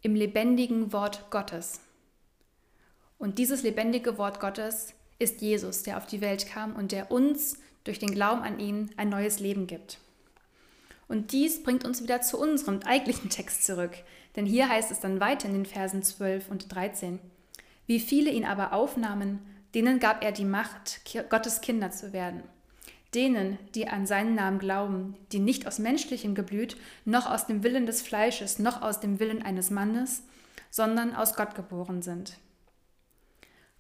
im 0.02 0.16
lebendigen 0.16 0.94
Wort 0.94 1.30
Gottes. 1.32 1.82
Und 3.18 3.40
dieses 3.40 3.64
lebendige 3.64 4.18
Wort 4.18 4.40
Gottes 4.40 4.94
ist 5.20 5.42
Jesus, 5.42 5.84
der 5.84 5.98
auf 5.98 6.06
die 6.06 6.22
Welt 6.22 6.48
kam 6.48 6.76
und 6.76 6.92
der 6.92 7.12
uns 7.12 7.58
durch 7.84 8.00
den 8.00 8.12
Glauben 8.12 8.42
an 8.42 8.60
ihn 8.60 8.92
ein 8.98 9.10
neues 9.10 9.40
Leben 9.40 9.66
gibt. 9.66 10.00
Und 11.08 11.32
dies 11.32 11.64
bringt 11.64 11.86
uns 11.86 12.04
wieder 12.04 12.22
zu 12.22 12.38
unserem 12.40 12.82
eigentlichen 12.84 13.30
Text 13.30 13.66
zurück, 13.66 13.92
denn 14.36 14.46
hier 14.46 14.70
heißt 14.70 14.92
es 14.92 15.00
dann 15.00 15.20
weiter 15.20 15.48
in 15.48 15.54
den 15.54 15.66
Versen 15.66 16.04
12 16.04 16.50
und 16.52 16.74
13. 16.74 17.20
Wie 17.88 18.00
viele 18.00 18.30
ihn 18.30 18.46
aber 18.46 18.74
aufnahmen, 18.74 19.40
denen 19.74 20.00
gab 20.00 20.24
er 20.24 20.32
die 20.32 20.46
Macht, 20.46 21.02
Gottes 21.30 21.62
Kinder 21.62 21.92
zu 21.92 22.12
werden. 22.14 22.44
Denen, 23.14 23.58
die 23.74 23.88
an 23.88 24.06
seinen 24.06 24.36
Namen 24.36 24.60
glauben, 24.60 25.16
die 25.32 25.40
nicht 25.40 25.66
aus 25.66 25.80
menschlichem 25.80 26.36
Geblüt, 26.36 26.76
noch 27.06 27.26
aus 27.26 27.48
dem 27.48 27.64
Willen 27.64 27.86
des 27.86 28.02
Fleisches, 28.02 28.60
noch 28.60 28.82
aus 28.82 29.00
dem 29.00 29.20
Willen 29.20 29.42
eines 29.42 29.70
Mannes, 29.70 30.24
sondern 30.70 31.16
aus 31.16 31.36
Gott 31.36 31.56
geboren 31.56 32.02
sind. 32.02 32.38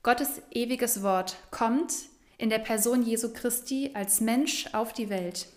Gottes 0.04 0.42
ewiges 0.52 1.04
Wort 1.04 1.38
kommt 1.52 1.94
in 2.38 2.50
der 2.50 2.60
Person 2.60 3.04
Jesu 3.04 3.34
Christi 3.34 3.92
als 3.94 4.22
Mensch 4.22 4.68
auf 4.74 4.94
die 4.94 5.10
Welt, 5.10 5.48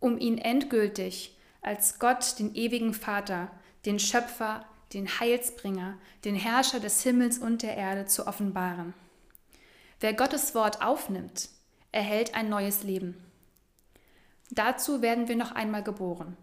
um 0.00 0.18
ihn 0.18 0.38
endgültig 0.38 1.36
als 1.60 1.98
Gott, 1.98 2.38
den 2.38 2.54
ewigen 2.54 2.92
Vater, 2.92 3.50
den 3.86 3.98
Schöpfer, 3.98 4.66
den 4.92 5.08
Heilsbringer, 5.20 5.98
den 6.24 6.34
Herrscher 6.34 6.80
des 6.80 7.02
Himmels 7.02 7.38
und 7.38 7.62
der 7.62 7.76
Erde 7.76 8.06
zu 8.06 8.26
offenbaren. 8.26 8.94
Wer 10.00 10.12
Gottes 10.14 10.54
Wort 10.54 10.82
aufnimmt, 10.82 11.48
erhält 11.92 12.34
ein 12.34 12.48
neues 12.48 12.82
Leben. 12.82 13.16
Dazu 14.50 15.00
werden 15.00 15.28
wir 15.28 15.36
noch 15.36 15.52
einmal 15.52 15.82
geboren. 15.82 16.36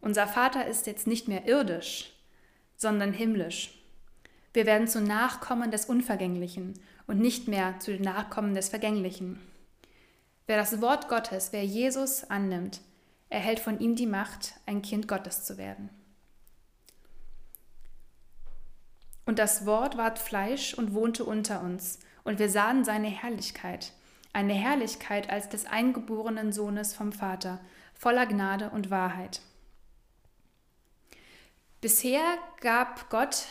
Unser 0.00 0.26
Vater 0.26 0.66
ist 0.66 0.86
jetzt 0.86 1.06
nicht 1.06 1.26
mehr 1.26 1.46
irdisch, 1.46 2.12
sondern 2.76 3.12
himmlisch. 3.12 3.79
Wir 4.52 4.66
werden 4.66 4.88
zu 4.88 5.00
Nachkommen 5.00 5.70
des 5.70 5.86
Unvergänglichen 5.86 6.74
und 7.06 7.20
nicht 7.20 7.46
mehr 7.46 7.78
zu 7.78 7.92
den 7.92 8.02
Nachkommen 8.02 8.54
des 8.54 8.68
Vergänglichen. 8.68 9.40
Wer 10.46 10.56
das 10.56 10.80
Wort 10.80 11.08
Gottes, 11.08 11.52
wer 11.52 11.64
Jesus 11.64 12.24
annimmt, 12.24 12.80
erhält 13.28 13.60
von 13.60 13.78
ihm 13.78 13.94
die 13.94 14.06
Macht, 14.06 14.54
ein 14.66 14.82
Kind 14.82 15.06
Gottes 15.06 15.44
zu 15.44 15.56
werden. 15.56 15.90
Und 19.24 19.38
das 19.38 19.64
Wort 19.64 19.96
ward 19.96 20.18
Fleisch 20.18 20.74
und 20.74 20.92
wohnte 20.92 21.24
unter 21.24 21.62
uns, 21.62 22.00
und 22.24 22.40
wir 22.40 22.50
sahen 22.50 22.84
seine 22.84 23.08
Herrlichkeit, 23.08 23.92
eine 24.32 24.54
Herrlichkeit 24.54 25.30
als 25.30 25.48
des 25.48 25.66
eingeborenen 25.66 26.52
Sohnes 26.52 26.94
vom 26.94 27.12
Vater, 27.12 27.60
voller 27.94 28.26
Gnade 28.26 28.70
und 28.70 28.90
Wahrheit. 28.90 29.40
Bisher 31.80 32.24
gab 32.60 33.08
Gott 33.08 33.44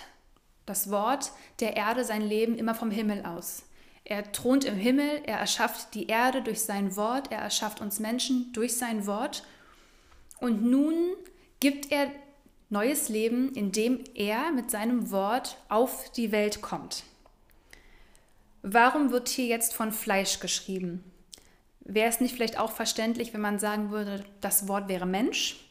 das 0.70 0.90
Wort 0.92 1.32
der 1.60 1.76
Erde 1.76 2.06
sein 2.06 2.22
Leben 2.22 2.58
immer 2.58 2.76
vom 2.76 2.92
Himmel 2.92 3.26
aus. 3.26 3.64
Er 4.06 4.32
thront 4.32 4.66
im 4.66 4.76
Himmel, 4.76 5.22
er 5.26 5.38
erschafft 5.38 5.94
die 5.94 6.08
Erde 6.08 6.42
durch 6.42 6.62
sein 6.62 6.96
Wort, 6.96 7.32
er 7.32 7.40
erschafft 7.40 7.82
uns 7.82 8.00
Menschen 8.00 8.52
durch 8.54 8.78
sein 8.78 9.06
Wort. 9.06 9.44
Und 10.40 10.64
nun 10.64 10.94
gibt 11.60 11.92
er 11.92 12.12
neues 12.70 13.10
Leben, 13.10 13.54
indem 13.54 14.04
er 14.14 14.52
mit 14.52 14.72
seinem 14.72 15.12
Wort 15.12 15.58
auf 15.70 16.12
die 16.12 16.32
Welt 16.32 16.62
kommt. 16.62 17.04
Warum 18.62 19.12
wird 19.12 19.30
hier 19.30 19.46
jetzt 19.46 19.74
von 19.74 19.92
Fleisch 19.92 20.40
geschrieben? 20.40 21.04
Wäre 21.82 22.10
es 22.10 22.20
nicht 22.20 22.36
vielleicht 22.36 22.60
auch 22.60 22.72
verständlich, 22.72 23.34
wenn 23.34 23.42
man 23.42 23.58
sagen 23.58 23.90
würde, 23.90 24.24
das 24.42 24.68
Wort 24.68 24.88
wäre 24.88 25.06
Mensch? 25.06 25.69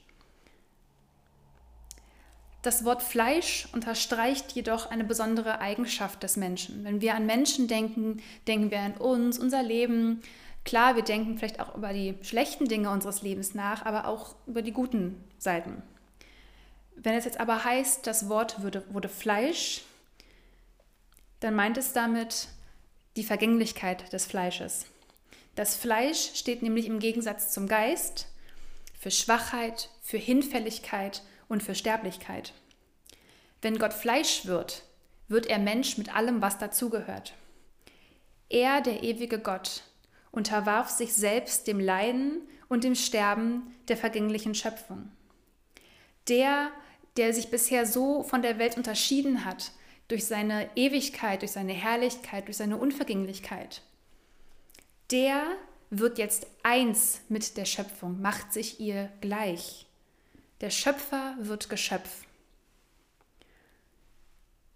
Das 2.68 2.84
Wort 2.84 3.02
Fleisch 3.02 3.66
unterstreicht 3.72 4.52
jedoch 4.52 4.90
eine 4.90 5.02
besondere 5.02 5.58
Eigenschaft 5.62 6.22
des 6.22 6.37
Menschen. 6.37 6.84
Wenn 6.84 7.00
wir 7.00 7.14
an 7.14 7.25
Menschen 7.25 7.66
denken, 7.66 8.22
denken 8.46 8.70
wir 8.70 8.80
an 8.80 8.98
uns, 8.98 9.38
unser 9.38 9.62
Leben. 9.62 10.20
Klar, 10.66 10.94
wir 10.94 11.02
denken 11.02 11.38
vielleicht 11.38 11.60
auch 11.60 11.75
über 11.75 11.94
die 11.94 12.16
schlechten 12.20 12.68
Dinge 12.68 12.90
unseres 12.90 13.22
Lebens 13.22 13.54
nach, 13.54 13.87
aber 13.87 14.06
auch 14.06 14.34
über 14.46 14.60
die 14.60 14.72
guten 14.72 15.25
Seiten. 15.38 15.82
Wenn 16.94 17.14
es 17.14 17.25
jetzt 17.25 17.40
aber 17.40 17.64
heißt, 17.64 18.06
das 18.06 18.28
Wort 18.28 18.62
wurde, 18.62 18.84
wurde 18.90 19.08
Fleisch, 19.08 19.80
dann 21.40 21.54
meint 21.54 21.78
es 21.78 21.94
damit 21.94 22.48
die 23.16 23.25
Vergänglichkeit 23.25 24.12
des 24.12 24.26
Fleisches. 24.26 24.84
Das 25.54 25.75
Fleisch 25.75 26.32
steht 26.34 26.62
nämlich 26.62 26.84
im 26.84 26.98
Gegensatz 26.98 27.50
zum 27.50 27.66
Geist 27.66 28.26
für 28.92 29.10
Schwachheit, 29.10 29.88
für 30.02 30.18
Hinfälligkeit 30.18 31.22
und 31.49 31.62
für 31.62 31.75
Sterblichkeit. 31.75 32.52
Wenn 33.62 33.78
Gott 33.78 33.93
Fleisch 33.93 34.47
wird, 34.47 34.85
wird 35.28 35.47
er 35.47 35.59
Mensch 35.59 35.99
mit 35.99 36.14
allem, 36.14 36.40
was 36.40 36.59
dazugehört. 36.59 37.35
Er, 38.49 38.81
der 38.81 39.02
ewige 39.02 39.38
Gott, 39.38 39.83
unterwarf 40.31 40.88
sich 40.90 41.12
selbst 41.14 41.67
dem 41.67 41.81
Leiden 41.81 42.43
und 42.69 42.85
dem 42.85 42.95
Sterben 42.95 43.75
der 43.88 43.97
vergänglichen 43.97 44.55
Schöpfung. 44.55 45.11
Der, 46.28 46.71
der 47.17 47.35
sich 47.35 47.50
bisher 47.50 47.87
so 47.87 48.23
von 48.23 48.43
der 48.43 48.59
Welt 48.59 48.76
unterschieden 48.76 49.45
hat, 49.45 49.73
durch 50.09 50.25
seine 50.25 50.71
Ewigkeit, 50.75 51.43
durch 51.43 51.52
seine 51.52 51.75
Herrlichkeit, 51.75 52.47
durch 52.47 52.57
seine 52.57 52.78
Unvergänglichkeit, 52.78 53.83
der 55.11 55.43
wird 55.90 56.19
jetzt 56.19 56.47
eins 56.62 57.21
mit 57.28 57.57
der 57.57 57.64
Schöpfung, 57.64 58.21
macht 58.21 58.52
sich 58.52 58.81
ihr 58.81 59.11
gleich. 59.21 59.87
Der 60.61 60.71
Schöpfer 60.71 61.37
wird 61.38 61.71
Geschöpf. 61.71 62.25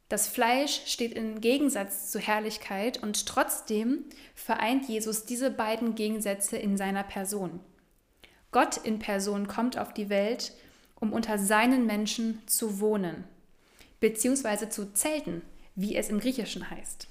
Das 0.09 0.29
Fleisch 0.29 0.83
steht 0.87 1.15
im 1.15 1.41
Gegensatz 1.41 2.11
zur 2.11 2.21
Herrlichkeit 2.21 3.03
und 3.03 3.27
trotzdem 3.27 4.05
vereint 4.35 4.89
Jesus 4.89 5.25
diese 5.25 5.51
beiden 5.51 5.95
Gegensätze 5.95 6.57
in 6.59 6.77
seiner 6.77 7.03
Person. 7.03 7.61
Gott 8.51 8.77
in 8.77 8.99
Person 8.99 9.49
kommt 9.49 9.79
auf 9.79 9.95
die 9.95 10.11
Welt, 10.11 10.53
um 11.01 11.13
unter 11.13 11.39
seinen 11.39 11.87
Menschen 11.87 12.47
zu 12.47 12.79
wohnen, 12.79 13.25
beziehungsweise 13.99 14.69
zu 14.69 14.93
zelten, 14.93 15.43
wie 15.75 15.97
es 15.97 16.11
im 16.11 16.21
Griechischen 16.21 16.71
heißt. 16.71 17.09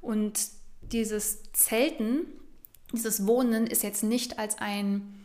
Und 0.00 0.40
dieses 0.80 1.52
Zelten, 1.52 2.26
dieses 2.92 3.26
Wohnen 3.26 3.66
ist 3.66 3.82
jetzt 3.82 4.04
nicht 4.04 4.38
als 4.38 4.58
ein 4.58 5.19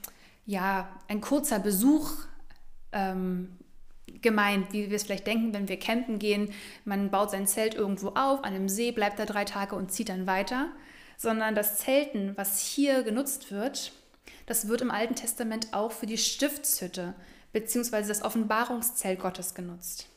ja, 0.45 0.89
ein 1.07 1.21
kurzer 1.21 1.59
Besuch 1.59 2.11
ähm, 2.91 3.57
gemeint, 4.21 4.73
wie 4.73 4.89
wir 4.89 4.95
es 4.95 5.03
vielleicht 5.03 5.27
denken, 5.27 5.53
wenn 5.53 5.67
wir 5.67 5.79
campen 5.79 6.19
gehen. 6.19 6.53
Man 6.83 7.09
baut 7.11 7.31
sein 7.31 7.47
Zelt 7.47 7.75
irgendwo 7.75 8.09
auf, 8.09 8.43
an 8.43 8.53
einem 8.53 8.69
See, 8.69 8.91
bleibt 8.91 9.19
da 9.19 9.25
drei 9.25 9.45
Tage 9.45 9.75
und 9.75 9.91
zieht 9.91 10.09
dann 10.09 10.27
weiter. 10.27 10.69
Sondern 11.17 11.55
das 11.55 11.77
Zelten, 11.77 12.33
was 12.35 12.59
hier 12.59 13.03
genutzt 13.03 13.51
wird, 13.51 13.93
das 14.45 14.67
wird 14.67 14.81
im 14.81 14.91
Alten 14.91 15.15
Testament 15.15 15.69
auch 15.73 15.91
für 15.91 16.05
die 16.05 16.17
Stiftshütte 16.17 17.15
bzw. 17.53 18.07
das 18.07 18.21
Offenbarungszelt 18.21 19.19
Gottes 19.19 19.53
genutzt. 19.53 20.07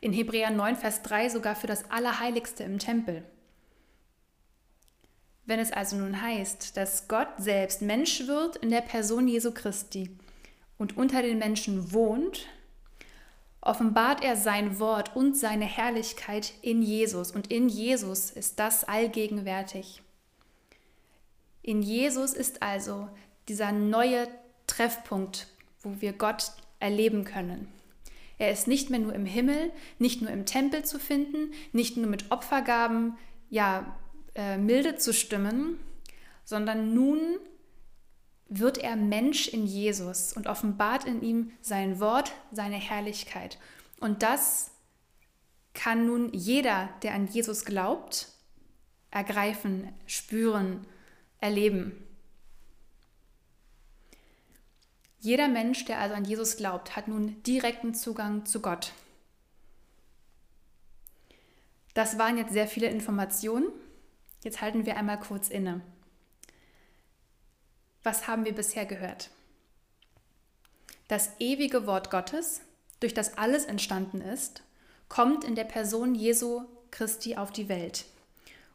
In 0.00 0.12
Hebräer 0.12 0.50
9, 0.50 0.76
Vers 0.76 1.02
3 1.02 1.30
sogar 1.30 1.54
für 1.54 1.66
das 1.66 1.90
Allerheiligste 1.90 2.64
im 2.64 2.78
Tempel. 2.78 3.24
Wenn 5.46 5.58
es 5.58 5.72
also 5.72 5.96
nun 5.96 6.22
heißt, 6.22 6.76
dass 6.76 7.06
Gott 7.08 7.28
selbst 7.38 7.82
Mensch 7.82 8.26
wird 8.26 8.56
in 8.56 8.70
der 8.70 8.80
Person 8.80 9.28
Jesu 9.28 9.52
Christi 9.52 10.10
und 10.78 10.96
unter 10.96 11.22
den 11.22 11.38
Menschen 11.38 11.92
wohnt, 11.92 12.46
offenbart 13.60 14.22
er 14.22 14.36
sein 14.36 14.78
Wort 14.78 15.14
und 15.16 15.36
seine 15.36 15.64
Herrlichkeit 15.64 16.52
in 16.62 16.82
Jesus. 16.82 17.30
Und 17.30 17.50
in 17.50 17.68
Jesus 17.68 18.30
ist 18.30 18.58
das 18.58 18.84
allgegenwärtig. 18.84 20.02
In 21.62 21.82
Jesus 21.82 22.34
ist 22.34 22.62
also 22.62 23.08
dieser 23.48 23.72
neue 23.72 24.28
Treffpunkt, 24.66 25.48
wo 25.80 26.00
wir 26.00 26.12
Gott 26.12 26.52
erleben 26.80 27.24
können. 27.24 27.68
Er 28.38 28.50
ist 28.50 28.66
nicht 28.66 28.90
mehr 28.90 28.98
nur 28.98 29.14
im 29.14 29.26
Himmel, 29.26 29.70
nicht 29.98 30.20
nur 30.20 30.30
im 30.30 30.44
Tempel 30.44 30.84
zu 30.84 30.98
finden, 30.98 31.52
nicht 31.72 31.96
nur 31.96 32.06
mit 32.06 32.30
Opfergaben, 32.30 33.16
ja, 33.48 33.96
äh, 34.34 34.56
milde 34.56 34.96
zu 34.96 35.12
stimmen, 35.12 35.78
sondern 36.44 36.94
nun 36.94 37.38
wird 38.48 38.78
er 38.78 38.96
Mensch 38.96 39.48
in 39.48 39.66
Jesus 39.66 40.32
und 40.32 40.46
offenbart 40.46 41.04
in 41.04 41.22
ihm 41.22 41.52
sein 41.60 42.00
Wort, 42.00 42.32
seine 42.52 42.76
Herrlichkeit. 42.76 43.58
Und 44.00 44.22
das 44.22 44.70
kann 45.72 46.06
nun 46.06 46.32
jeder, 46.32 46.88
der 47.02 47.14
an 47.14 47.26
Jesus 47.26 47.64
glaubt, 47.64 48.28
ergreifen, 49.10 49.92
spüren, 50.06 50.86
erleben. 51.40 51.92
Jeder 55.20 55.48
Mensch, 55.48 55.84
der 55.86 56.00
also 56.00 56.14
an 56.14 56.24
Jesus 56.24 56.56
glaubt, 56.56 56.96
hat 56.96 57.08
nun 57.08 57.42
direkten 57.44 57.94
Zugang 57.94 58.44
zu 58.44 58.60
Gott. 58.60 58.92
Das 61.94 62.18
waren 62.18 62.36
jetzt 62.36 62.52
sehr 62.52 62.68
viele 62.68 62.88
Informationen. 62.88 63.68
Jetzt 64.44 64.60
halten 64.60 64.86
wir 64.86 64.96
einmal 64.96 65.18
kurz 65.18 65.48
inne. 65.48 65.80
Was 68.02 68.28
haben 68.28 68.44
wir 68.44 68.54
bisher 68.54 68.84
gehört? 68.84 69.30
Das 71.08 71.30
ewige 71.38 71.86
Wort 71.86 72.10
Gottes, 72.10 72.60
durch 73.00 73.14
das 73.14 73.38
alles 73.38 73.64
entstanden 73.64 74.20
ist, 74.20 74.62
kommt 75.08 75.44
in 75.44 75.54
der 75.54 75.64
Person 75.64 76.14
Jesu 76.14 76.62
Christi 76.90 77.36
auf 77.36 77.50
die 77.50 77.68
Welt, 77.70 78.04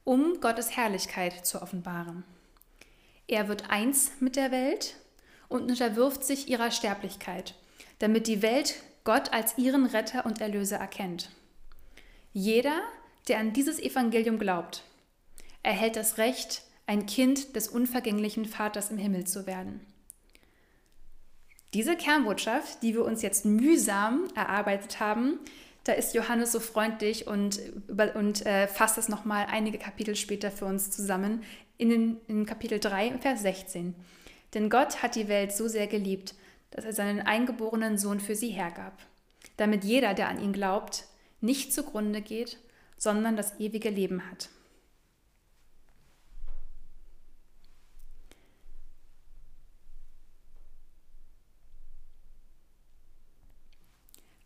um 0.04 0.42
Gottes 0.42 0.76
Herrlichkeit 0.76 1.46
zu 1.46 1.62
offenbaren. 1.62 2.24
Er 3.28 3.48
wird 3.48 3.70
eins 3.70 4.12
mit 4.20 4.36
der 4.36 4.52
Welt 4.52 4.96
und 5.50 5.70
unterwirft 5.70 6.24
sich 6.24 6.50
ihrer 6.50 6.72
Sterblichkeit, 6.72 7.54
damit 8.00 8.26
die 8.26 8.42
Welt 8.42 8.76
Gott 9.04 9.32
als 9.34 9.58
ihren 9.60 9.86
Retter 9.86 10.26
und 10.26 10.42
Erlöser 10.42 10.78
erkennt. 10.78 11.30
Jeder, 12.34 12.82
der 13.28 13.38
an 13.38 13.54
dieses 13.54 13.80
Evangelium 13.80 14.40
glaubt, 14.40 14.84
erhält 15.64 15.96
das 15.96 16.18
Recht, 16.18 16.64
ein 16.88 17.06
Kind 17.06 17.56
des 17.56 17.68
unvergänglichen 17.68 18.46
Vaters 18.46 18.90
im 18.92 18.98
Himmel 18.98 19.26
zu 19.26 19.46
werden. 19.46 19.82
Diese 21.74 21.96
Kernbotschaft, 21.96 22.82
die 22.82 22.96
wir 22.96 23.06
uns 23.06 23.22
jetzt 23.22 23.46
mühsam 23.46 24.28
erarbeitet 24.36 25.00
haben, 25.00 25.40
da 25.84 25.94
ist 25.94 26.16
Johannes 26.16 26.52
so 26.52 26.60
freundlich 26.60 27.28
und, 27.28 27.60
und 28.16 28.46
äh, 28.46 28.68
fasst 28.68 28.98
es 28.98 29.08
nochmal 29.08 29.46
einige 29.50 29.78
Kapitel 29.78 30.16
später 30.16 30.52
für 30.52 30.66
uns 30.66 30.92
zusammen 30.92 31.44
in, 31.78 31.90
den, 31.90 32.18
in 32.28 32.46
Kapitel 32.46 32.80
3, 32.80 33.20
Vers 33.20 33.42
16. 33.42 33.96
Denn 34.54 34.70
Gott 34.70 35.04
hat 35.04 35.16
die 35.16 35.28
Welt 35.28 35.52
so 35.52 35.68
sehr 35.68 35.88
geliebt, 35.88 36.34
dass 36.72 36.86
er 36.86 36.94
seinen 36.94 37.22
eingeborenen 37.22 37.98
Sohn 37.98 38.20
für 38.20 38.36
sie 38.36 38.50
hergab, 38.50 38.98
damit 39.58 39.84
jeder, 39.84 40.14
der 40.14 40.28
an 40.28 40.42
ihn 40.42 40.54
glaubt, 40.54 41.06
nicht 41.42 41.74
zugrunde 41.74 42.22
geht, 42.22 42.58
sondern 42.98 43.38
das 43.38 43.60
ewige 43.60 43.90
Leben 43.90 44.30
hat. 44.30 44.50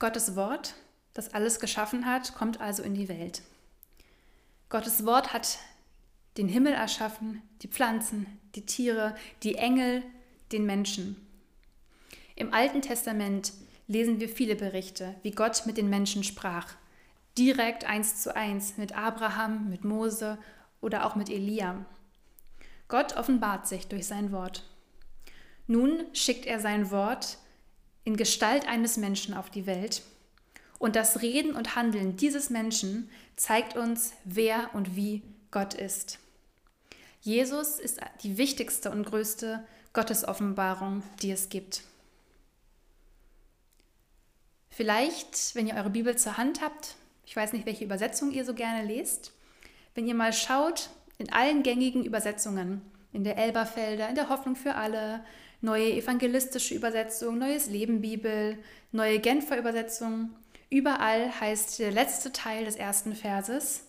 Gottes 0.04 0.36
Wort, 0.36 0.74
das 1.14 1.34
alles 1.34 1.62
geschaffen 1.62 2.06
hat, 2.06 2.36
kommt 2.36 2.60
also 2.60 2.84
in 2.84 2.94
die 2.94 3.08
Welt. 3.08 3.42
Gottes 4.68 5.06
Wort 5.06 5.32
hat 5.32 5.60
den 6.36 6.50
Himmel 6.50 6.74
erschaffen, 6.74 7.42
die 7.62 7.70
Pflanzen, 7.70 8.26
die 8.54 8.66
Tiere, 8.66 9.16
die 9.44 9.56
Engel, 9.56 10.04
den 10.52 10.66
Menschen. 10.66 11.26
Im 12.36 12.54
Alten 12.54 12.82
Testament 12.82 13.54
lesen 13.88 14.20
wir 14.20 14.28
viele 14.28 14.58
Berichte, 14.58 15.16
wie 15.24 15.32
Gott 15.32 15.66
mit 15.66 15.78
den 15.78 15.90
Menschen 15.90 16.26
sprach 16.26 16.74
direkt 17.38 17.86
eins 17.86 18.22
zu 18.22 18.36
eins 18.36 18.76
mit 18.76 18.98
Abraham, 18.98 19.70
mit 19.70 19.86
Mose 19.86 20.38
oder 20.82 21.06
auch 21.06 21.16
mit 21.16 21.30
Elia. 21.30 21.86
Gott 22.90 23.16
offenbart 23.16 23.70
sich 23.70 23.88
durch 23.88 24.06
sein 24.06 24.34
Wort. 24.34 24.70
Nun 25.66 26.04
schickt 26.12 26.46
er 26.46 26.60
sein 26.60 26.92
Wort 26.92 27.38
in 28.04 28.18
Gestalt 28.18 28.68
eines 28.68 28.98
Menschen 28.98 29.34
auf 29.34 29.50
die 29.50 29.66
Welt. 29.66 30.02
Und 30.80 30.96
das 30.96 31.22
Reden 31.22 31.56
und 31.56 31.76
Handeln 31.76 32.18
dieses 32.18 32.50
Menschen 32.50 33.10
zeigt 33.36 33.78
uns, 33.78 34.14
wer 34.26 34.70
und 34.74 34.96
wie 34.96 35.24
Gott 35.52 35.74
ist. 35.74 36.20
Jesus 37.22 37.80
ist 37.80 38.02
die 38.24 38.38
wichtigste 38.38 38.92
und 38.92 39.06
größte 39.06 39.64
Gottesoffenbarung, 39.94 41.04
die 41.22 41.32
es 41.32 41.48
gibt. 41.48 41.84
Vielleicht, 44.70 45.56
wenn 45.56 45.68
ihr 45.68 45.76
eure 45.76 45.92
Bibel 45.92 46.18
zur 46.18 46.36
Hand 46.36 46.62
habt, 46.62 46.96
ich 47.26 47.36
weiß 47.36 47.54
nicht, 47.54 47.66
welche 47.66 47.86
Übersetzung 47.86 48.32
ihr 48.32 48.44
so 48.44 48.54
gerne 48.54 48.86
lest. 48.86 49.32
Wenn 49.96 50.08
ihr 50.08 50.16
mal 50.16 50.34
schaut, 50.34 50.90
in 51.18 51.32
allen 51.32 51.64
gängigen 51.64 52.04
Übersetzungen, 52.04 52.82
in 53.14 53.24
der 53.24 53.38
Elberfelder, 53.38 54.10
in 54.10 54.16
der 54.16 54.30
Hoffnung 54.30 54.56
für 54.56 54.76
alle, 54.76 55.24
neue 55.64 55.94
evangelistische 55.94 56.76
Übersetzung, 56.76 57.38
Neues 57.38 57.68
Leben 57.68 58.02
Bibel, 58.02 58.58
neue 58.92 59.20
Genfer 59.20 59.58
Übersetzung, 59.58 60.30
überall 60.70 61.40
heißt 61.40 61.80
der 61.80 61.92
letzte 61.92 62.34
Teil 62.34 62.66
des 62.66 62.76
ersten 62.76 63.16
Verses, 63.16 63.86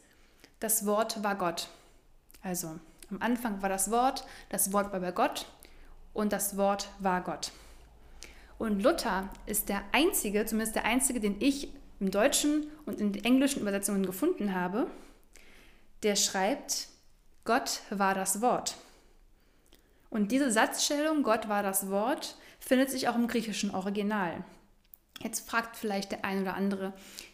das 0.61 0.87
Wort 0.87 1.23
war 1.25 1.35
Gott. 1.35 1.69
Also 2.43 2.79
am 3.11 3.21
Anfang 3.21 3.61
war 3.61 3.69
das 3.69 3.91
Wort, 3.91 4.25
das 4.51 4.73
Wort 4.73 4.93
war 4.93 5.01
bei 5.01 5.11
Gott 5.11 5.47
und 6.13 6.33
das 6.33 6.57
Wort 6.57 6.89
war 7.01 7.23
Gott. 7.23 7.51
Und 8.57 8.81
Luther 8.81 9.29
ist 9.47 9.69
der 9.69 9.83
einzige, 9.91 10.47
zumindest 10.47 10.77
der 10.77 10.85
einzige, 10.85 11.19
den 11.19 11.41
ich 11.41 11.69
im 11.99 12.13
Deutschen 12.13 12.69
und 12.87 13.01
in 13.01 13.13
den 13.13 13.25
englischen 13.25 13.63
Übersetzungen 13.63 14.07
gefunden 14.07 14.55
habe, 14.55 14.87
der 16.05 16.15
schreibt, 16.15 16.87
Gott 17.45 17.81
war 17.91 18.15
das 18.15 18.41
Wort. 18.41 18.77
Und 20.15 20.31
diese 20.31 20.53
Satzstellung, 20.53 21.25
Gott 21.25 21.49
war 21.49 21.65
das 21.65 21.91
Wort, 21.91 22.37
findet 22.61 22.89
sich 22.89 23.09
auch 23.09 23.17
im 23.17 23.27
griechischen 23.27 23.75
Original. 23.75 24.45
Jetzt 25.21 25.51
fragt 25.51 25.77
vielleicht 25.77 26.13
der 26.13 26.25
eine 26.25 26.43
oder 26.43 26.55
andere, 26.55 26.93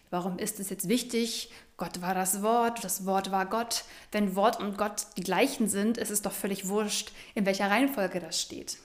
warum 0.09 0.39
ist 0.39 0.59
es 0.61 0.71
jetzt 0.71 0.89
wichtig? 0.89 1.53
Gott 1.77 2.01
war 2.01 2.15
das 2.15 2.41
Wort, 2.41 2.83
das 2.83 3.05
Wort 3.05 3.31
war 3.31 3.45
Gott. 3.45 3.85
Wenn 4.13 4.35
Wort 4.35 4.61
und 4.61 4.79
Gott 4.79 5.09
die 5.19 5.23
gleichen 5.23 5.69
sind, 5.69 5.99
ist 5.99 6.09
es 6.09 6.23
doch 6.23 6.33
völlig 6.33 6.69
wurscht, 6.69 7.13
in 7.35 7.45
welcher 7.45 7.71
Reihenfolge 7.71 8.19
das 8.19 8.41
steht. 8.41 8.79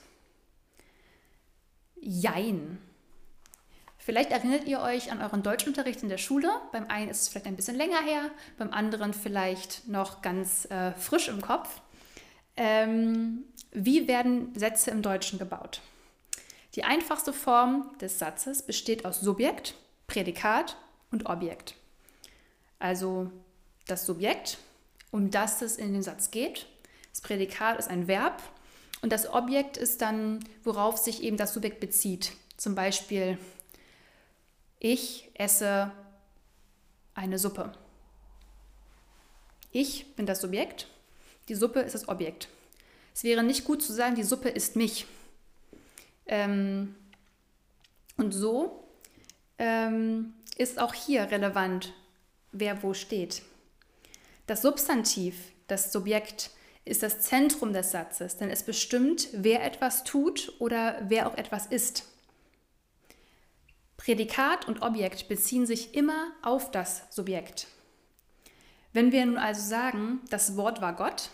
Jein. 1.98 2.76
Vielleicht 3.96 4.30
erinnert 4.30 4.66
ihr 4.66 4.80
euch 4.80 5.10
an 5.10 5.22
euren 5.22 5.42
Deutschunterricht 5.42 6.02
in 6.02 6.10
der 6.10 6.18
Schule. 6.18 6.50
Beim 6.70 6.86
einen 6.88 7.08
ist 7.08 7.22
es 7.22 7.28
vielleicht 7.28 7.46
ein 7.46 7.56
bisschen 7.56 7.76
länger 7.76 8.02
her, 8.02 8.30
beim 8.58 8.74
anderen 8.74 9.14
vielleicht 9.14 9.88
noch 9.88 10.20
ganz 10.20 10.66
äh, 10.66 10.92
frisch 10.92 11.28
im 11.28 11.40
Kopf. 11.40 11.80
Ähm, 12.58 13.44
wie 13.78 14.08
werden 14.08 14.54
Sätze 14.58 14.90
im 14.90 15.02
Deutschen 15.02 15.38
gebaut? 15.38 15.82
Die 16.74 16.84
einfachste 16.84 17.34
Form 17.34 17.90
des 18.00 18.18
Satzes 18.18 18.62
besteht 18.62 19.04
aus 19.04 19.20
Subjekt, 19.20 19.74
Prädikat 20.06 20.78
und 21.10 21.26
Objekt. 21.26 21.74
Also 22.78 23.30
das 23.86 24.06
Subjekt, 24.06 24.56
um 25.10 25.30
das 25.30 25.60
es 25.60 25.76
in 25.76 25.92
den 25.92 26.02
Satz 26.02 26.30
geht. 26.30 26.66
Das 27.10 27.20
Prädikat 27.20 27.78
ist 27.78 27.90
ein 27.90 28.08
Verb 28.08 28.42
und 29.02 29.12
das 29.12 29.30
Objekt 29.30 29.76
ist 29.76 30.00
dann, 30.00 30.42
worauf 30.64 30.96
sich 30.96 31.22
eben 31.22 31.36
das 31.36 31.52
Subjekt 31.52 31.78
bezieht. 31.78 32.32
Zum 32.56 32.74
Beispiel 32.74 33.38
ich 34.78 35.30
esse 35.34 35.92
eine 37.14 37.38
Suppe. 37.38 37.72
Ich 39.70 40.14
bin 40.16 40.24
das 40.24 40.40
Subjekt, 40.40 40.88
die 41.48 41.54
Suppe 41.54 41.80
ist 41.80 41.94
das 41.94 42.08
Objekt. 42.08 42.48
Es 43.16 43.24
wäre 43.24 43.42
nicht 43.42 43.64
gut 43.64 43.82
zu 43.82 43.94
sagen, 43.94 44.14
die 44.14 44.24
Suppe 44.24 44.50
ist 44.50 44.76
mich. 44.76 45.06
Ähm, 46.26 46.94
und 48.18 48.32
so 48.32 48.84
ähm, 49.58 50.34
ist 50.58 50.78
auch 50.78 50.92
hier 50.92 51.30
relevant, 51.30 51.94
wer 52.52 52.82
wo 52.82 52.92
steht. 52.92 53.40
Das 54.46 54.60
Substantiv, 54.60 55.34
das 55.66 55.92
Subjekt, 55.92 56.50
ist 56.84 57.02
das 57.02 57.22
Zentrum 57.22 57.72
des 57.72 57.90
Satzes, 57.90 58.36
denn 58.36 58.50
es 58.50 58.62
bestimmt, 58.62 59.28
wer 59.32 59.64
etwas 59.64 60.04
tut 60.04 60.52
oder 60.58 61.00
wer 61.08 61.26
auch 61.26 61.38
etwas 61.38 61.64
ist. 61.64 62.04
Prädikat 63.96 64.68
und 64.68 64.82
Objekt 64.82 65.26
beziehen 65.26 65.64
sich 65.64 65.94
immer 65.94 66.32
auf 66.42 66.70
das 66.70 67.04
Subjekt. 67.08 67.66
Wenn 68.92 69.10
wir 69.10 69.24
nun 69.24 69.38
also 69.38 69.66
sagen, 69.66 70.20
das 70.28 70.58
Wort 70.58 70.82
war 70.82 70.94
Gott, 70.94 71.30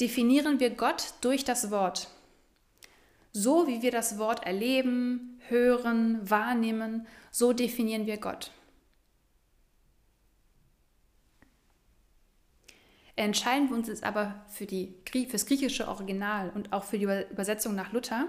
definieren 0.00 0.60
wir 0.60 0.70
Gott 0.70 1.14
durch 1.20 1.44
das 1.44 1.70
Wort. 1.70 2.08
So 3.32 3.66
wie 3.66 3.82
wir 3.82 3.90
das 3.90 4.18
Wort 4.18 4.44
erleben, 4.44 5.40
hören, 5.48 6.18
wahrnehmen, 6.28 7.06
so 7.30 7.52
definieren 7.52 8.06
wir 8.06 8.16
Gott. 8.18 8.50
Entscheiden 13.16 13.68
wir 13.68 13.76
uns 13.76 13.88
jetzt 13.88 14.04
aber 14.04 14.44
für, 14.48 14.64
die, 14.64 14.94
für 15.04 15.26
das 15.32 15.46
griechische 15.46 15.88
Original 15.88 16.50
und 16.54 16.72
auch 16.72 16.84
für 16.84 16.98
die 16.98 17.04
Übersetzung 17.04 17.74
nach 17.74 17.92
Luther 17.92 18.28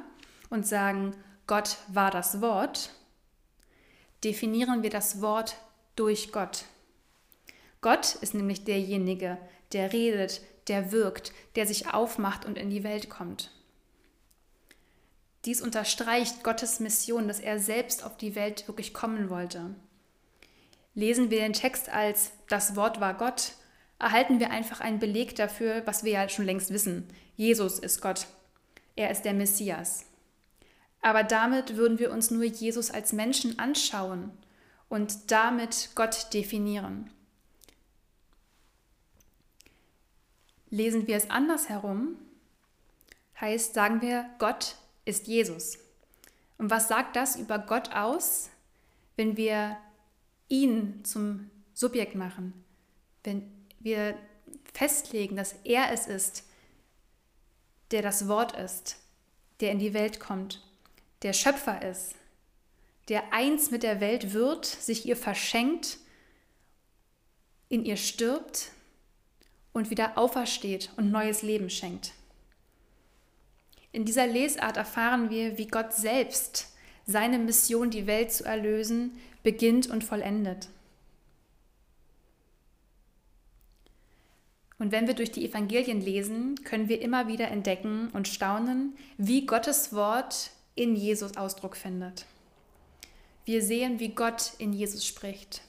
und 0.50 0.66
sagen, 0.66 1.16
Gott 1.46 1.78
war 1.90 2.10
das 2.10 2.42
Wort, 2.42 2.92
definieren 4.24 4.82
wir 4.82 4.90
das 4.90 5.22
Wort 5.22 5.58
durch 5.96 6.32
Gott. 6.32 6.66
Gott 7.82 8.16
ist 8.16 8.34
nämlich 8.34 8.64
derjenige, 8.64 9.38
der 9.74 9.94
redet, 9.94 10.42
der 10.70 10.92
wirkt, 10.92 11.34
der 11.56 11.68
sich 11.68 11.94
aufmacht 11.94 12.46
und 12.46 12.58
in 12.58 12.70
die 12.70 12.84
Welt 12.84 13.10
kommt. 13.10 13.52
Dies 15.46 15.62
unterstreicht 15.62 16.44
Gottes 16.44 16.80
Mission, 16.80 17.28
dass 17.28 17.40
er 17.40 17.60
selbst 17.60 18.04
auf 18.04 18.18
die 18.18 18.36
Welt 18.36 18.68
wirklich 18.68 18.94
kommen 18.94 19.30
wollte. 19.30 19.76
Lesen 20.94 21.30
wir 21.30 21.40
den 21.40 21.54
Text 21.54 21.90
als 21.90 22.32
das 22.48 22.76
Wort 22.76 23.00
war 23.00 23.14
Gott, 23.14 23.54
erhalten 24.00 24.40
wir 24.40 24.52
einfach 24.52 24.80
einen 24.80 25.00
Beleg 25.00 25.36
dafür, 25.36 25.82
was 25.86 26.04
wir 26.04 26.12
ja 26.12 26.30
schon 26.30 26.46
längst 26.46 26.72
wissen. 26.72 27.08
Jesus 27.36 27.80
ist 27.80 28.02
Gott. 28.02 28.28
Er 28.96 29.12
ist 29.12 29.24
der 29.24 29.34
Messias. 29.34 30.06
Aber 31.02 31.24
damit 31.24 31.78
würden 31.78 32.00
wir 32.00 32.12
uns 32.12 32.32
nur 32.32 32.44
Jesus 32.44 32.92
als 32.92 33.14
Menschen 33.14 33.60
anschauen 33.60 34.32
und 34.90 35.32
damit 35.32 35.92
Gott 35.96 36.34
definieren. 36.34 37.10
Lesen 40.70 41.08
wir 41.08 41.18
es 41.18 41.30
andersherum, 41.30 42.18
heißt, 43.40 43.74
sagen 43.74 44.02
wir, 44.02 44.30
Gott 44.38 44.76
ist 45.06 45.28
Jesus. 45.28 45.78
Und 46.58 46.70
was 46.70 46.88
sagt 46.88 47.16
das 47.16 47.36
über 47.36 47.58
Gott 47.58 47.94
aus, 47.94 48.50
wenn 49.16 49.38
wir 49.38 49.78
ihn 50.48 51.04
zum 51.04 51.50
Subjekt 51.74 52.16
machen, 52.16 52.54
wenn 53.24 53.50
wir 53.80 54.18
festlegen, 54.74 55.36
dass 55.36 55.56
er 55.64 55.92
es 55.92 56.08
ist, 56.08 56.44
der 57.92 58.02
das 58.02 58.28
Wort 58.28 58.56
ist, 58.58 58.98
der 59.62 59.72
in 59.72 59.80
die 59.80 59.94
Welt 59.94 60.20
kommt, 60.20 60.62
der 61.22 61.34
Schöpfer 61.34 61.82
ist, 61.82 62.16
der 63.08 63.34
eins 63.34 63.72
mit 63.72 63.84
der 63.84 64.00
Welt 64.00 64.34
wird, 64.34 64.66
sich 64.66 65.06
ihr 65.06 65.18
verschenkt, 65.18 65.98
in 67.70 67.86
ihr 67.86 67.98
stirbt 67.98 68.72
und 69.74 69.90
wieder 69.90 70.18
aufersteht 70.18 70.90
und 70.98 71.12
neues 71.12 71.42
Leben 71.42 71.70
schenkt. 71.70 72.12
In 73.92 74.06
dieser 74.06 74.28
Lesart 74.28 74.78
erfahren 74.78 75.30
wir, 75.30 75.58
wie 75.58 75.68
Gott 75.68 75.94
selbst 75.94 76.74
seine 77.06 77.40
Mission, 77.40 77.90
die 77.90 78.06
Welt 78.06 78.32
zu 78.32 78.46
erlösen, 78.46 79.18
beginnt 79.42 79.88
und 79.88 80.04
vollendet. 80.04 80.70
Und 84.78 84.94
wenn 84.94 85.08
wir 85.08 85.14
durch 85.14 85.32
die 85.32 85.46
Evangelien 85.46 86.00
lesen, 86.00 86.56
können 86.64 86.88
wir 86.88 87.02
immer 87.02 87.28
wieder 87.28 87.50
entdecken 87.50 88.10
und 88.14 88.28
staunen, 88.28 88.96
wie 89.18 89.46
Gottes 89.46 89.94
Wort 89.94 90.52
in 90.76 90.96
Jesus 90.96 91.36
Ausdruck 91.36 91.76
findet. 91.76 92.26
Wir 93.44 93.62
sehen, 93.62 94.00
wie 94.00 94.10
Gott 94.10 94.54
in 94.58 94.72
Jesus 94.72 95.06
spricht. 95.06 95.62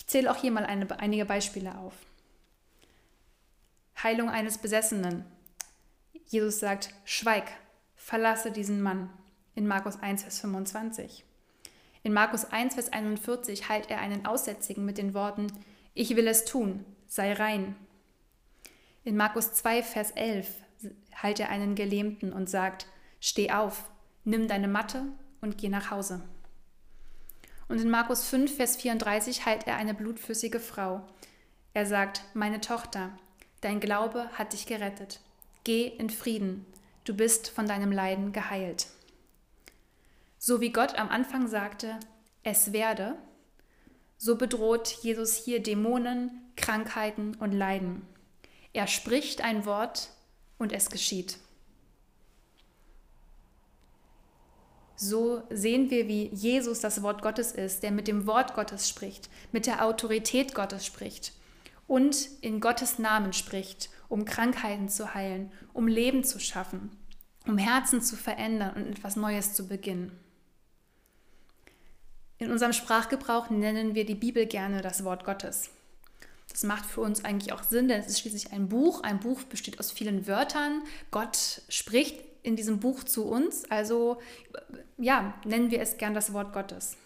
Ich 0.00 0.06
zähle 0.06 0.30
auch 0.30 0.36
hier 0.36 0.50
mal 0.50 0.64
eine, 0.64 0.98
einige 0.98 1.26
Beispiele 1.26 1.76
auf. 1.76 1.92
Heilung 4.02 4.30
eines 4.30 4.56
Besessenen. 4.56 5.26
Jesus 6.26 6.58
sagt, 6.58 6.94
schweig, 7.04 7.52
verlasse 7.96 8.50
diesen 8.50 8.80
Mann. 8.80 9.10
In 9.54 9.66
Markus 9.66 10.00
1, 10.00 10.22
Vers 10.22 10.40
25. 10.40 11.22
In 12.02 12.14
Markus 12.14 12.46
1, 12.46 12.76
Vers 12.76 12.90
41 12.90 13.68
heilt 13.68 13.90
er 13.90 14.00
einen 14.00 14.24
Aussätzigen 14.24 14.86
mit 14.86 14.96
den 14.96 15.12
Worten, 15.12 15.48
ich 15.92 16.16
will 16.16 16.28
es 16.28 16.46
tun, 16.46 16.86
sei 17.06 17.34
rein. 17.34 17.76
In 19.04 19.18
Markus 19.18 19.52
2, 19.52 19.82
Vers 19.82 20.12
11 20.12 20.48
heilt 21.22 21.40
er 21.40 21.50
einen 21.50 21.74
Gelähmten 21.74 22.32
und 22.32 22.48
sagt, 22.48 22.86
steh 23.20 23.50
auf, 23.50 23.90
nimm 24.24 24.48
deine 24.48 24.68
Matte 24.68 25.04
und 25.42 25.58
geh 25.58 25.68
nach 25.68 25.90
Hause. 25.90 26.22
Und 27.70 27.80
in 27.80 27.88
Markus 27.88 28.24
5, 28.24 28.56
Vers 28.56 28.74
34 28.78 29.46
heilt 29.46 29.68
er 29.68 29.76
eine 29.76 29.94
blutflüssige 29.94 30.58
Frau. 30.58 31.02
Er 31.72 31.86
sagt, 31.86 32.24
meine 32.34 32.60
Tochter, 32.60 33.16
dein 33.60 33.78
Glaube 33.78 34.28
hat 34.32 34.54
dich 34.54 34.66
gerettet. 34.66 35.20
Geh 35.62 35.86
in 35.86 36.10
Frieden, 36.10 36.66
du 37.04 37.14
bist 37.14 37.48
von 37.48 37.68
deinem 37.68 37.92
Leiden 37.92 38.32
geheilt. 38.32 38.88
So 40.36 40.60
wie 40.60 40.72
Gott 40.72 40.98
am 40.98 41.10
Anfang 41.10 41.46
sagte, 41.46 42.00
es 42.42 42.72
werde, 42.72 43.14
so 44.18 44.34
bedroht 44.34 44.88
Jesus 45.02 45.36
hier 45.36 45.62
Dämonen, 45.62 46.32
Krankheiten 46.56 47.36
und 47.36 47.52
Leiden. 47.52 48.02
Er 48.72 48.88
spricht 48.88 49.42
ein 49.42 49.64
Wort 49.64 50.08
und 50.58 50.72
es 50.72 50.90
geschieht. 50.90 51.38
So 55.02 55.42
sehen 55.48 55.88
wir, 55.88 56.08
wie 56.08 56.26
Jesus 56.26 56.80
das 56.80 57.00
Wort 57.02 57.22
Gottes 57.22 57.52
ist, 57.52 57.82
der 57.82 57.90
mit 57.90 58.06
dem 58.06 58.26
Wort 58.26 58.52
Gottes 58.52 58.86
spricht, 58.86 59.30
mit 59.50 59.64
der 59.64 59.82
Autorität 59.82 60.54
Gottes 60.54 60.84
spricht 60.84 61.32
und 61.86 62.28
in 62.42 62.60
Gottes 62.60 62.98
Namen 62.98 63.32
spricht, 63.32 63.88
um 64.10 64.26
Krankheiten 64.26 64.90
zu 64.90 65.14
heilen, 65.14 65.50
um 65.72 65.88
Leben 65.88 66.22
zu 66.22 66.38
schaffen, 66.38 66.90
um 67.46 67.56
Herzen 67.56 68.02
zu 68.02 68.14
verändern 68.14 68.74
und 68.74 68.88
etwas 68.88 69.16
Neues 69.16 69.54
zu 69.54 69.68
beginnen. 69.68 70.12
In 72.36 72.50
unserem 72.50 72.74
Sprachgebrauch 72.74 73.48
nennen 73.48 73.94
wir 73.94 74.04
die 74.04 74.14
Bibel 74.14 74.44
gerne 74.44 74.82
das 74.82 75.02
Wort 75.02 75.24
Gottes. 75.24 75.70
Das 76.50 76.62
macht 76.62 76.84
für 76.84 77.00
uns 77.00 77.24
eigentlich 77.24 77.54
auch 77.54 77.62
Sinn, 77.62 77.88
denn 77.88 78.00
es 78.00 78.08
ist 78.08 78.20
schließlich 78.20 78.52
ein 78.52 78.68
Buch. 78.68 79.02
Ein 79.02 79.18
Buch 79.18 79.44
besteht 79.44 79.80
aus 79.80 79.90
vielen 79.92 80.26
Wörtern. 80.26 80.82
Gott 81.10 81.62
spricht 81.70 82.29
in 82.42 82.56
diesem 82.56 82.80
Buch 82.80 83.04
zu 83.04 83.26
uns. 83.26 83.64
Also 83.70 84.18
ja, 84.98 85.34
nennen 85.44 85.70
wir 85.70 85.80
es 85.80 85.96
gern 85.96 86.14
das 86.14 86.32
Wort 86.32 86.52
Gottes. 86.52 86.96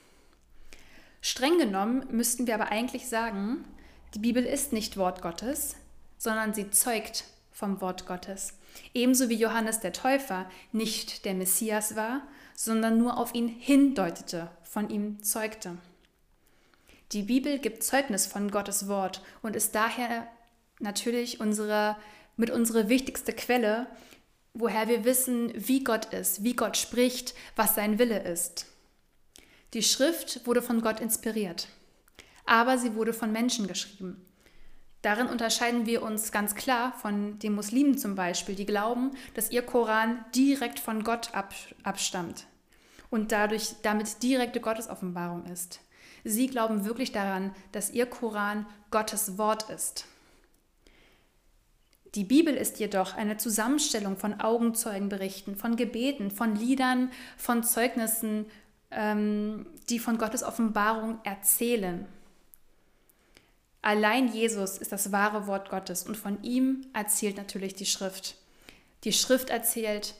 Streng 1.20 1.58
genommen 1.58 2.06
müssten 2.10 2.46
wir 2.46 2.54
aber 2.54 2.70
eigentlich 2.70 3.08
sagen, 3.08 3.64
die 4.14 4.18
Bibel 4.18 4.44
ist 4.44 4.72
nicht 4.72 4.96
Wort 4.96 5.22
Gottes, 5.22 5.76
sondern 6.18 6.54
sie 6.54 6.70
zeugt 6.70 7.24
vom 7.50 7.80
Wort 7.80 8.06
Gottes. 8.06 8.54
Ebenso 8.92 9.28
wie 9.28 9.36
Johannes 9.36 9.80
der 9.80 9.92
Täufer 9.92 10.50
nicht 10.72 11.24
der 11.24 11.34
Messias 11.34 11.96
war, 11.96 12.22
sondern 12.54 12.98
nur 12.98 13.16
auf 13.16 13.34
ihn 13.34 13.48
hindeutete, 13.48 14.50
von 14.62 14.90
ihm 14.90 15.22
zeugte. 15.22 15.78
Die 17.12 17.22
Bibel 17.22 17.58
gibt 17.58 17.82
Zeugnis 17.82 18.26
von 18.26 18.50
Gottes 18.50 18.88
Wort 18.88 19.22
und 19.42 19.56
ist 19.56 19.74
daher 19.74 20.26
natürlich 20.80 21.40
unsere, 21.40 21.96
mit 22.36 22.50
unsere 22.50 22.88
wichtigste 22.88 23.32
Quelle, 23.32 23.86
woher 24.54 24.88
wir 24.88 25.04
wissen, 25.04 25.52
wie 25.54 25.82
Gott 25.82 26.06
ist, 26.06 26.44
wie 26.44 26.54
Gott 26.54 26.76
spricht, 26.76 27.34
was 27.56 27.74
sein 27.74 27.98
Wille 27.98 28.22
ist. 28.22 28.66
Die 29.74 29.82
Schrift 29.82 30.46
wurde 30.46 30.62
von 30.62 30.80
Gott 30.80 31.00
inspiriert, 31.00 31.68
aber 32.46 32.78
sie 32.78 32.94
wurde 32.94 33.12
von 33.12 33.32
Menschen 33.32 33.66
geschrieben. 33.66 34.24
Darin 35.02 35.26
unterscheiden 35.26 35.84
wir 35.84 36.02
uns 36.02 36.32
ganz 36.32 36.54
klar 36.54 36.94
von 36.94 37.38
den 37.40 37.54
Muslimen 37.54 37.98
zum 37.98 38.14
Beispiel, 38.14 38.54
die 38.54 38.64
glauben, 38.64 39.10
dass 39.34 39.50
ihr 39.50 39.60
Koran 39.60 40.24
direkt 40.34 40.78
von 40.78 41.04
Gott 41.04 41.32
abstammt 41.82 42.46
und 43.10 43.32
dadurch 43.32 43.74
damit 43.82 44.22
direkte 44.22 44.60
Gottesoffenbarung 44.60 45.44
ist. 45.46 45.80
Sie 46.22 46.46
glauben 46.46 46.86
wirklich 46.86 47.12
daran, 47.12 47.54
dass 47.72 47.90
ihr 47.90 48.06
Koran 48.06 48.66
Gottes 48.90 49.36
Wort 49.36 49.68
ist. 49.68 50.06
Die 52.14 52.24
Bibel 52.24 52.54
ist 52.54 52.78
jedoch 52.78 53.16
eine 53.16 53.38
Zusammenstellung 53.38 54.16
von 54.16 54.40
Augenzeugenberichten, 54.40 55.56
von 55.56 55.76
Gebeten, 55.76 56.30
von 56.30 56.54
Liedern, 56.54 57.10
von 57.36 57.64
Zeugnissen, 57.64 58.46
ähm, 58.90 59.66
die 59.88 59.98
von 59.98 60.18
Gottes 60.18 60.44
Offenbarung 60.44 61.18
erzählen. 61.24 62.06
Allein 63.82 64.32
Jesus 64.32 64.78
ist 64.78 64.92
das 64.92 65.12
wahre 65.12 65.46
Wort 65.46 65.68
Gottes 65.70 66.04
und 66.04 66.16
von 66.16 66.42
ihm 66.42 66.86
erzählt 66.94 67.36
natürlich 67.36 67.74
die 67.74 67.86
Schrift. 67.86 68.36
Die 69.02 69.12
Schrift 69.12 69.50
erzählt, 69.50 70.14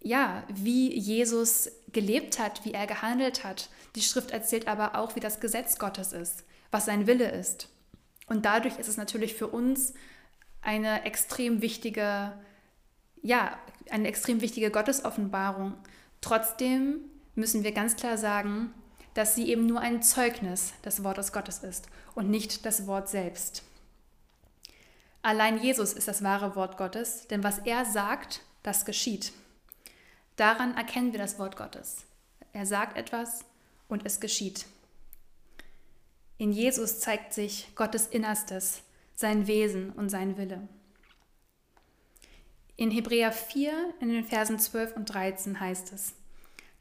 ja, 0.00 0.44
wie 0.48 0.94
Jesus 0.94 1.70
gelebt 1.90 2.38
hat, 2.38 2.64
wie 2.64 2.72
er 2.72 2.86
gehandelt 2.86 3.42
hat. 3.42 3.70
Die 3.96 4.02
Schrift 4.02 4.30
erzählt 4.30 4.68
aber 4.68 4.94
auch, 4.94 5.16
wie 5.16 5.20
das 5.20 5.40
Gesetz 5.40 5.78
Gottes 5.78 6.12
ist, 6.12 6.44
was 6.70 6.84
sein 6.84 7.06
Wille 7.06 7.30
ist. 7.30 7.68
Und 8.26 8.44
dadurch 8.44 8.78
ist 8.78 8.88
es 8.88 8.96
natürlich 8.96 9.34
für 9.34 9.48
uns 9.48 9.94
eine 10.62 11.04
extrem 11.04 11.62
wichtige, 11.62 12.32
ja, 13.22 13.58
eine 13.90 14.08
extrem 14.08 14.40
wichtige 14.40 14.70
Gottesoffenbarung. 14.70 15.74
Trotzdem 16.20 17.00
müssen 17.34 17.64
wir 17.64 17.72
ganz 17.72 17.96
klar 17.96 18.18
sagen, 18.18 18.72
dass 19.14 19.34
sie 19.34 19.48
eben 19.48 19.66
nur 19.66 19.80
ein 19.80 20.02
Zeugnis 20.02 20.72
des 20.84 21.02
Wortes 21.02 21.32
Gottes 21.32 21.60
ist 21.60 21.88
und 22.14 22.30
nicht 22.30 22.66
das 22.66 22.86
Wort 22.86 23.08
selbst. 23.08 23.62
Allein 25.22 25.60
Jesus 25.60 25.92
ist 25.92 26.08
das 26.08 26.22
wahre 26.22 26.54
Wort 26.54 26.76
Gottes, 26.76 27.26
denn 27.28 27.42
was 27.42 27.58
er 27.58 27.84
sagt, 27.84 28.42
das 28.62 28.84
geschieht. 28.84 29.32
Daran 30.36 30.76
erkennen 30.76 31.12
wir 31.12 31.18
das 31.18 31.38
Wort 31.38 31.56
Gottes. 31.56 32.04
Er 32.52 32.64
sagt 32.64 32.96
etwas 32.96 33.44
und 33.88 34.06
es 34.06 34.20
geschieht. 34.20 34.66
In 36.36 36.52
Jesus 36.52 37.00
zeigt 37.00 37.32
sich 37.32 37.74
Gottes 37.74 38.06
Innerstes, 38.06 38.82
sein 39.18 39.48
Wesen 39.48 39.90
und 39.90 40.10
sein 40.10 40.36
Wille. 40.36 40.68
In 42.76 42.92
Hebräer 42.92 43.32
4 43.32 43.72
in 43.98 44.10
den 44.10 44.22
Versen 44.22 44.60
12 44.60 44.94
und 44.94 45.12
13 45.12 45.58
heißt 45.58 45.92
es, 45.92 46.14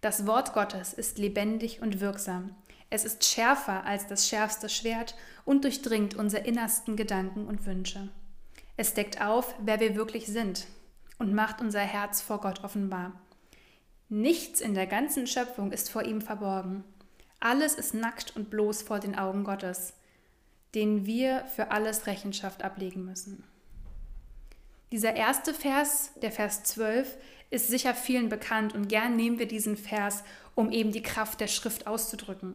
das 0.02 0.28
Wort 0.28 0.54
Gottes 0.54 0.94
ist 0.94 1.18
lebendig 1.18 1.82
und 1.82 2.00
wirksam. 2.00 2.54
Es 2.92 3.06
ist 3.06 3.26
schärfer 3.26 3.86
als 3.86 4.06
das 4.06 4.30
schärfste 4.30 4.70
Schwert 4.70 5.16
und 5.46 5.64
durchdringt 5.64 6.14
unsere 6.14 6.46
innersten 6.46 6.96
Gedanken 6.96 7.48
und 7.48 7.66
Wünsche. 7.66 8.10
Es 8.76 8.94
deckt 8.94 9.20
auf, 9.20 9.56
wer 9.58 9.80
wir 9.80 9.96
wirklich 9.96 10.28
sind 10.28 10.68
und 11.18 11.34
macht 11.34 11.60
unser 11.60 11.80
Herz 11.80 12.22
vor 12.22 12.40
Gott 12.40 12.64
offenbar. 12.64 13.20
Nichts 14.10 14.62
in 14.62 14.76
der 14.76 14.86
ganzen 14.86 15.26
Schöpfung 15.26 15.72
ist 15.72 15.90
vor 15.90 16.04
ihm 16.04 16.22
verborgen. 16.22 16.84
Alles 17.40 17.74
ist 17.74 17.96
nackt 17.96 18.36
und 18.36 18.52
bloß 18.52 18.84
vor 18.84 19.00
den 19.00 19.18
Augen 19.18 19.44
Gottes, 19.44 19.94
denen 20.76 21.06
wir 21.06 21.46
für 21.56 21.72
alles 21.72 22.08
Rechenschaft 22.08 22.64
ablegen 22.64 23.06
müssen. 23.06 23.44
Dieser 24.92 25.16
erste 25.16 25.54
Vers, 25.54 26.12
der 26.22 26.32
Vers 26.32 26.64
12, 26.64 27.18
ist 27.50 27.68
sicher 27.68 27.94
vielen 27.94 28.30
bekannt 28.30 28.74
und 28.74 28.88
gern 28.88 29.16
nehmen 29.16 29.40
wir 29.40 29.48
diesen 29.48 29.78
Vers, 29.78 30.24
um 30.56 30.72
eben 30.72 30.92
die 30.92 31.04
Kraft 31.04 31.40
der 31.40 31.48
Schrift 31.48 31.88
auszudrücken. 31.88 32.54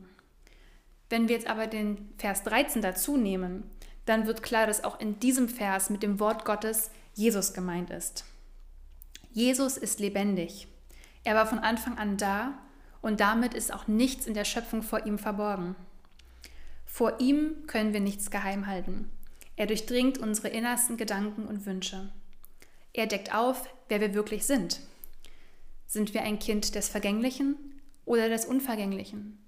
Wenn 1.09 1.29
wir 1.29 1.37
jetzt 1.37 1.47
aber 1.47 1.67
den 1.67 2.13
Vers 2.19 2.43
13 2.45 2.81
dazu 2.81 3.17
nehmen, 3.17 3.65
dann 4.07 4.27
wird 4.27 4.43
klar, 4.43 4.67
dass 4.67 4.85
auch 4.85 4.99
in 4.99 5.21
diesem 5.21 5.49
Vers 5.49 5.91
mit 5.91 6.03
dem 6.03 6.19
Wort 6.21 6.45
Gottes 6.45 6.91
Jesus 7.15 7.53
gemeint 7.53 7.91
ist. 7.91 8.25
Jesus 9.33 9.77
ist 9.77 10.01
lebendig. 10.01 10.69
Er 11.25 11.35
war 11.35 11.47
von 11.47 11.59
Anfang 11.59 11.99
an 11.99 12.17
da 12.17 12.59
und 13.01 13.21
damit 13.21 13.55
ist 13.55 13.73
auch 13.73 13.87
nichts 13.87 14.27
in 14.27 14.35
der 14.35 14.45
Schöpfung 14.45 14.83
vor 14.83 15.07
ihm 15.07 15.19
verborgen. 15.19 15.77
Vor 16.93 17.21
ihm 17.21 17.67
können 17.69 17.95
wir 17.95 18.01
nichts 18.01 18.31
geheim 18.31 18.67
halten. 18.67 19.11
Er 19.57 19.65
durchdringt 19.65 20.19
unsere 20.19 20.49
innersten 20.49 20.99
Gedanken 20.99 21.47
und 21.47 21.65
Wünsche. 21.65 22.13
Er 22.93 23.07
deckt 23.07 23.35
auf, 23.35 23.67
wer 23.89 24.03
wir 24.03 24.13
wirklich 24.13 24.45
sind. 24.45 24.79
Sind 25.87 26.13
wir 26.13 26.21
ein 26.23 26.39
Kind 26.39 26.75
des 26.75 26.91
Vergänglichen 26.91 27.57
oder 28.05 28.29
des 28.29 28.45
Unvergänglichen? 28.45 29.43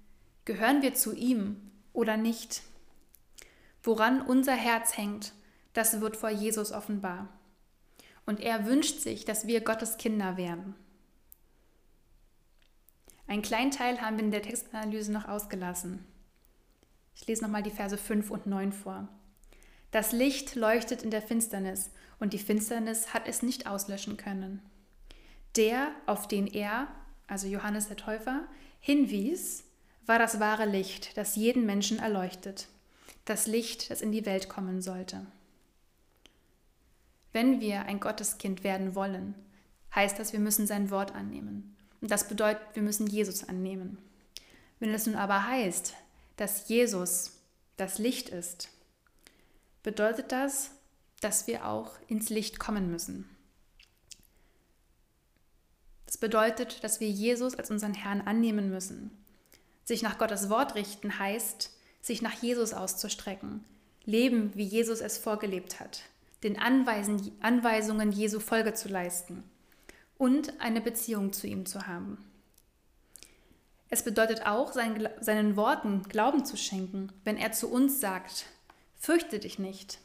Gehören 0.45 0.81
wir 0.81 0.95
zu 0.95 1.15
ihm 1.15 1.69
oder 1.93 2.17
nicht? 2.17 2.63
Woran 3.83 4.23
unser 4.23 4.55
Herz 4.55 4.97
hängt, 4.97 5.31
das 5.73 6.01
wird 6.01 6.17
vor 6.17 6.31
Jesus 6.31 6.71
offenbar. 6.71 7.29
Und 8.25 8.39
er 8.39 8.65
wünscht 8.65 9.01
sich, 9.01 9.23
dass 9.23 9.45
wir 9.45 9.61
Gottes 9.61 9.97
Kinder 9.97 10.35
werden. 10.35 10.73
Einen 13.27 13.43
kleinen 13.43 13.69
Teil 13.69 14.01
haben 14.01 14.17
wir 14.17 14.25
in 14.25 14.31
der 14.31 14.41
Textanalyse 14.41 15.11
noch 15.11 15.27
ausgelassen. 15.27 16.07
Ich 17.15 17.25
lese 17.27 17.43
nochmal 17.43 17.63
die 17.63 17.71
Verse 17.71 17.97
5 17.97 18.29
und 18.29 18.45
9 18.45 18.71
vor. 18.71 19.07
Das 19.91 20.11
Licht 20.11 20.55
leuchtet 20.55 21.03
in 21.03 21.11
der 21.11 21.21
Finsternis 21.21 21.91
und 22.19 22.33
die 22.33 22.39
Finsternis 22.39 23.13
hat 23.13 23.27
es 23.27 23.41
nicht 23.41 23.67
auslöschen 23.67 24.17
können. 24.17 24.61
Der, 25.55 25.91
auf 26.05 26.27
den 26.27 26.47
er, 26.47 26.87
also 27.27 27.47
Johannes 27.47 27.87
der 27.87 27.97
Täufer, 27.97 28.45
hinwies, 28.79 29.63
war 30.05 30.19
das 30.19 30.39
wahre 30.39 30.65
Licht, 30.65 31.17
das 31.17 31.35
jeden 31.35 31.65
Menschen 31.65 31.99
erleuchtet, 31.99 32.67
das 33.23 33.47
Licht, 33.47 33.89
das 33.89 34.01
in 34.01 34.11
die 34.11 34.25
Welt 34.25 34.49
kommen 34.49 34.81
sollte. 34.81 35.25
Wenn 37.31 37.59
wir 37.59 37.83
ein 37.83 37.99
Gotteskind 37.99 38.63
werden 38.63 38.95
wollen, 38.95 39.33
heißt 39.93 40.19
das, 40.19 40.33
wir 40.33 40.39
müssen 40.39 40.67
sein 40.67 40.91
Wort 40.91 41.15
annehmen. 41.15 41.75
Und 42.01 42.11
das 42.11 42.27
bedeutet, 42.27 42.61
wir 42.73 42.83
müssen 42.83 43.07
Jesus 43.07 43.47
annehmen. 43.47 43.97
Wenn 44.79 44.93
es 44.93 45.05
nun 45.07 45.15
aber 45.15 45.47
heißt, 45.47 45.95
dass 46.37 46.67
Jesus 46.67 47.31
das 47.77 47.97
Licht 47.97 48.29
ist, 48.29 48.69
bedeutet 49.83 50.31
das, 50.31 50.71
dass 51.21 51.47
wir 51.47 51.67
auch 51.67 51.91
ins 52.07 52.29
Licht 52.29 52.59
kommen 52.59 52.91
müssen. 52.91 53.29
Das 56.05 56.17
bedeutet, 56.17 56.83
dass 56.83 56.99
wir 56.99 57.09
Jesus 57.09 57.55
als 57.55 57.71
unseren 57.71 57.93
Herrn 57.93 58.21
annehmen 58.21 58.69
müssen. 58.69 59.11
Sich 59.83 60.01
nach 60.01 60.17
Gottes 60.17 60.49
Wort 60.49 60.75
richten 60.75 61.19
heißt, 61.19 61.71
sich 62.01 62.21
nach 62.21 62.41
Jesus 62.41 62.73
auszustrecken, 62.73 63.63
leben, 64.05 64.51
wie 64.55 64.63
Jesus 64.63 65.01
es 65.01 65.17
vorgelebt 65.17 65.79
hat, 65.79 66.03
den 66.43 66.59
Anweisen, 66.59 67.31
Anweisungen 67.41 68.11
Jesu 68.11 68.39
Folge 68.39 68.73
zu 68.73 68.87
leisten 68.87 69.43
und 70.17 70.59
eine 70.61 70.81
Beziehung 70.81 71.33
zu 71.33 71.47
ihm 71.47 71.65
zu 71.65 71.87
haben. 71.87 72.17
Es 73.89 74.03
bedeutet 74.03 74.45
auch, 74.45 74.73
seinen, 74.73 75.07
seinen 75.21 75.55
Worten 75.55 76.03
Glauben 76.03 76.45
zu 76.45 76.57
schenken, 76.57 77.11
wenn 77.23 77.37
er 77.37 77.51
zu 77.51 77.69
uns 77.69 77.99
sagt, 77.99 78.45
fürchte 78.99 79.39
dich 79.39 79.59
nicht, 79.59 79.99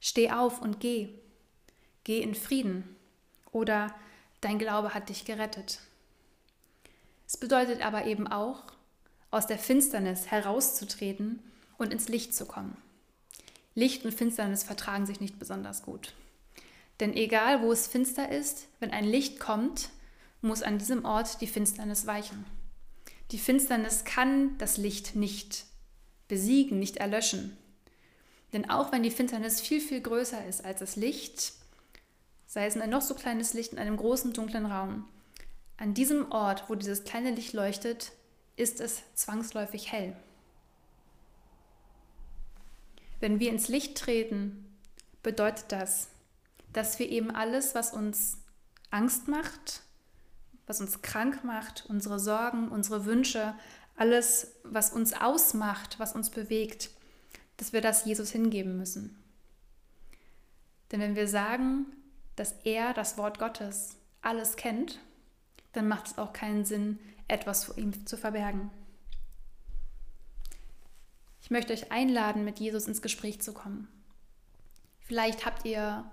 steh 0.00 0.30
auf 0.30 0.60
und 0.60 0.80
geh, 0.80 1.08
geh 2.04 2.20
in 2.20 2.34
Frieden 2.34 2.96
oder 3.50 3.94
dein 4.40 4.58
Glaube 4.58 4.94
hat 4.94 5.08
dich 5.08 5.24
gerettet. 5.24 5.80
Es 7.26 7.36
bedeutet 7.36 7.84
aber 7.84 8.06
eben 8.06 8.28
auch, 8.28 8.62
aus 9.32 9.46
der 9.46 9.58
Finsternis 9.58 10.30
herauszutreten 10.30 11.40
und 11.78 11.92
ins 11.92 12.08
Licht 12.08 12.34
zu 12.34 12.46
kommen. 12.46 12.76
Licht 13.74 14.04
und 14.04 14.14
Finsternis 14.14 14.62
vertragen 14.62 15.04
sich 15.04 15.20
nicht 15.20 15.38
besonders 15.38 15.82
gut. 15.82 16.14
Denn 17.00 17.12
egal 17.12 17.60
wo 17.60 17.72
es 17.72 17.88
finster 17.88 18.30
ist, 18.30 18.68
wenn 18.80 18.90
ein 18.90 19.04
Licht 19.04 19.38
kommt, 19.38 19.90
muss 20.40 20.62
an 20.62 20.78
diesem 20.78 21.04
Ort 21.04 21.40
die 21.40 21.46
Finsternis 21.46 22.06
weichen. 22.06 22.46
Die 23.32 23.38
Finsternis 23.38 24.04
kann 24.04 24.56
das 24.58 24.76
Licht 24.76 25.16
nicht 25.16 25.64
besiegen, 26.28 26.78
nicht 26.78 26.98
erlöschen. 26.98 27.56
Denn 28.52 28.70
auch 28.70 28.92
wenn 28.92 29.02
die 29.02 29.10
Finsternis 29.10 29.60
viel, 29.60 29.80
viel 29.80 30.00
größer 30.00 30.46
ist 30.46 30.64
als 30.64 30.80
das 30.80 30.96
Licht, 30.96 31.52
sei 32.46 32.66
es 32.66 32.76
ein 32.76 32.90
noch 32.90 33.02
so 33.02 33.14
kleines 33.14 33.52
Licht 33.52 33.72
in 33.72 33.78
einem 33.78 33.96
großen, 33.96 34.32
dunklen 34.32 34.66
Raum, 34.66 35.08
an 35.76 35.92
diesem 35.92 36.30
Ort, 36.32 36.68
wo 36.68 36.74
dieses 36.74 37.04
kleine 37.04 37.32
Licht 37.32 37.52
leuchtet, 37.52 38.12
ist 38.56 38.80
es 38.80 39.02
zwangsläufig 39.14 39.92
hell. 39.92 40.16
Wenn 43.20 43.40
wir 43.40 43.50
ins 43.50 43.68
Licht 43.68 43.98
treten, 43.98 44.64
bedeutet 45.22 45.66
das, 45.68 46.08
dass 46.72 46.98
wir 46.98 47.08
eben 47.08 47.30
alles, 47.30 47.74
was 47.74 47.92
uns 47.92 48.38
Angst 48.90 49.28
macht, 49.28 49.82
was 50.66 50.80
uns 50.80 51.02
krank 51.02 51.44
macht, 51.44 51.84
unsere 51.88 52.18
Sorgen, 52.18 52.68
unsere 52.68 53.04
Wünsche, 53.04 53.54
alles, 53.96 54.56
was 54.64 54.92
uns 54.92 55.12
ausmacht, 55.12 55.98
was 55.98 56.14
uns 56.14 56.30
bewegt, 56.30 56.90
dass 57.56 57.72
wir 57.72 57.80
das 57.80 58.04
Jesus 58.04 58.30
hingeben 58.30 58.76
müssen. 58.76 59.16
Denn 60.90 61.00
wenn 61.00 61.16
wir 61.16 61.28
sagen, 61.28 61.86
dass 62.36 62.52
er 62.64 62.92
das 62.92 63.16
Wort 63.16 63.38
Gottes 63.38 63.96
alles 64.20 64.56
kennt, 64.56 65.00
dann 65.72 65.88
macht 65.88 66.08
es 66.08 66.18
auch 66.18 66.32
keinen 66.32 66.64
Sinn, 66.64 66.98
etwas 67.28 67.64
vor 67.64 67.78
ihm 67.78 68.06
zu 68.06 68.16
verbergen. 68.16 68.70
Ich 71.40 71.50
möchte 71.50 71.72
euch 71.72 71.92
einladen, 71.92 72.44
mit 72.44 72.58
Jesus 72.58 72.86
ins 72.86 73.02
Gespräch 73.02 73.40
zu 73.40 73.52
kommen. 73.52 73.88
Vielleicht 75.00 75.46
habt 75.46 75.64
ihr 75.64 76.04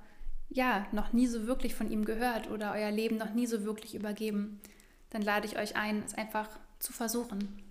ja 0.53 0.85
noch 0.91 1.13
nie 1.13 1.27
so 1.27 1.47
wirklich 1.47 1.75
von 1.75 1.91
ihm 1.91 2.05
gehört 2.05 2.49
oder 2.49 2.73
euer 2.73 2.91
Leben 2.91 3.17
noch 3.17 3.33
nie 3.33 3.47
so 3.47 3.65
wirklich 3.65 3.95
übergeben. 3.95 4.61
Dann 5.09 5.21
lade 5.21 5.47
ich 5.47 5.57
euch 5.57 5.75
ein, 5.75 6.03
es 6.05 6.13
einfach 6.13 6.47
zu 6.79 6.93
versuchen, 6.93 7.61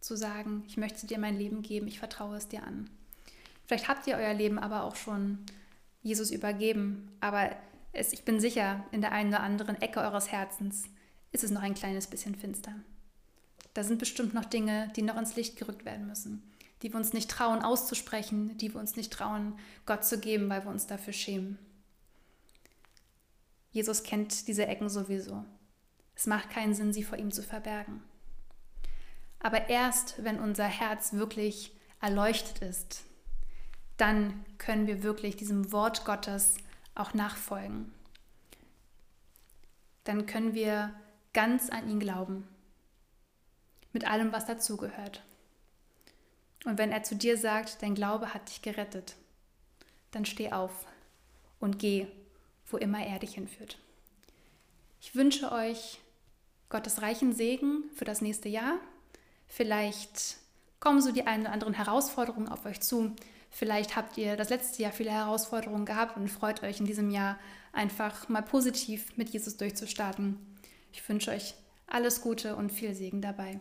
zu 0.00 0.16
sagen, 0.16 0.64
ich 0.66 0.76
möchte 0.76 1.06
dir 1.06 1.18
mein 1.18 1.38
Leben 1.38 1.62
geben, 1.62 1.86
ich 1.86 1.98
vertraue 1.98 2.36
es 2.36 2.48
dir 2.48 2.62
an. 2.64 2.90
Vielleicht 3.66 3.88
habt 3.88 4.06
ihr 4.06 4.16
euer 4.16 4.34
Leben 4.34 4.58
aber 4.58 4.84
auch 4.84 4.96
schon 4.96 5.38
Jesus 6.02 6.30
übergeben, 6.30 7.10
aber 7.20 7.50
es, 7.92 8.12
ich 8.12 8.24
bin 8.24 8.40
sicher, 8.40 8.84
in 8.90 9.00
der 9.00 9.12
einen 9.12 9.30
oder 9.30 9.40
anderen 9.40 9.80
Ecke 9.80 10.00
eures 10.00 10.30
Herzens 10.30 10.84
ist 11.32 11.44
es 11.44 11.50
noch 11.50 11.62
ein 11.62 11.74
kleines 11.74 12.06
bisschen 12.06 12.34
finster. 12.34 12.74
Da 13.72 13.82
sind 13.82 13.98
bestimmt 13.98 14.34
noch 14.34 14.44
Dinge, 14.44 14.90
die 14.96 15.02
noch 15.02 15.16
ins 15.16 15.36
Licht 15.36 15.56
gerückt 15.56 15.84
werden 15.84 16.06
müssen, 16.06 16.42
die 16.82 16.92
wir 16.92 16.96
uns 16.96 17.12
nicht 17.12 17.30
trauen 17.30 17.62
auszusprechen, 17.62 18.56
die 18.58 18.72
wir 18.72 18.80
uns 18.80 18.96
nicht 18.96 19.12
trauen, 19.12 19.54
Gott 19.86 20.04
zu 20.04 20.20
geben, 20.20 20.48
weil 20.48 20.64
wir 20.64 20.70
uns 20.70 20.86
dafür 20.86 21.12
schämen. 21.12 21.58
Jesus 23.74 24.04
kennt 24.04 24.46
diese 24.46 24.68
Ecken 24.68 24.88
sowieso. 24.88 25.44
Es 26.14 26.28
macht 26.28 26.48
keinen 26.48 26.74
Sinn, 26.74 26.92
sie 26.92 27.02
vor 27.02 27.18
ihm 27.18 27.32
zu 27.32 27.42
verbergen. 27.42 28.04
Aber 29.40 29.68
erst 29.68 30.22
wenn 30.22 30.38
unser 30.38 30.66
Herz 30.66 31.14
wirklich 31.14 31.72
erleuchtet 32.00 32.62
ist, 32.62 33.02
dann 33.96 34.44
können 34.58 34.86
wir 34.86 35.02
wirklich 35.02 35.34
diesem 35.34 35.72
Wort 35.72 36.04
Gottes 36.04 36.54
auch 36.94 37.14
nachfolgen. 37.14 37.92
Dann 40.04 40.26
können 40.26 40.54
wir 40.54 40.94
ganz 41.32 41.68
an 41.68 41.88
ihn 41.90 41.98
glauben. 41.98 42.46
Mit 43.92 44.08
allem, 44.08 44.30
was 44.30 44.46
dazugehört. 44.46 45.24
Und 46.64 46.78
wenn 46.78 46.92
er 46.92 47.02
zu 47.02 47.16
dir 47.16 47.36
sagt, 47.36 47.82
dein 47.82 47.96
Glaube 47.96 48.34
hat 48.34 48.48
dich 48.48 48.62
gerettet, 48.62 49.16
dann 50.12 50.24
steh 50.24 50.52
auf 50.52 50.86
und 51.58 51.80
geh, 51.80 52.06
wo 52.74 52.78
immer 52.78 53.06
er 53.06 53.20
dich 53.20 53.34
hinführt. 53.34 53.78
Ich 55.00 55.14
wünsche 55.14 55.52
euch 55.52 56.00
Gottes 56.70 57.02
reichen 57.02 57.32
Segen 57.32 57.84
für 57.94 58.04
das 58.04 58.20
nächste 58.20 58.48
Jahr. 58.48 58.80
Vielleicht 59.46 60.38
kommen 60.80 61.00
so 61.00 61.12
die 61.12 61.24
ein 61.24 61.42
oder 61.42 61.52
anderen 61.52 61.74
Herausforderungen 61.74 62.48
auf 62.48 62.66
euch 62.66 62.80
zu. 62.80 63.14
Vielleicht 63.48 63.94
habt 63.94 64.18
ihr 64.18 64.34
das 64.36 64.50
letzte 64.50 64.82
Jahr 64.82 64.90
viele 64.90 65.12
Herausforderungen 65.12 65.86
gehabt 65.86 66.16
und 66.16 66.26
freut 66.26 66.64
euch 66.64 66.80
in 66.80 66.86
diesem 66.86 67.10
Jahr 67.10 67.38
einfach 67.72 68.28
mal 68.28 68.42
positiv 68.42 69.16
mit 69.16 69.28
Jesus 69.28 69.56
durchzustarten. 69.56 70.36
Ich 70.90 71.08
wünsche 71.08 71.30
euch 71.30 71.54
alles 71.86 72.22
Gute 72.22 72.56
und 72.56 72.72
viel 72.72 72.92
Segen 72.92 73.22
dabei. 73.22 73.60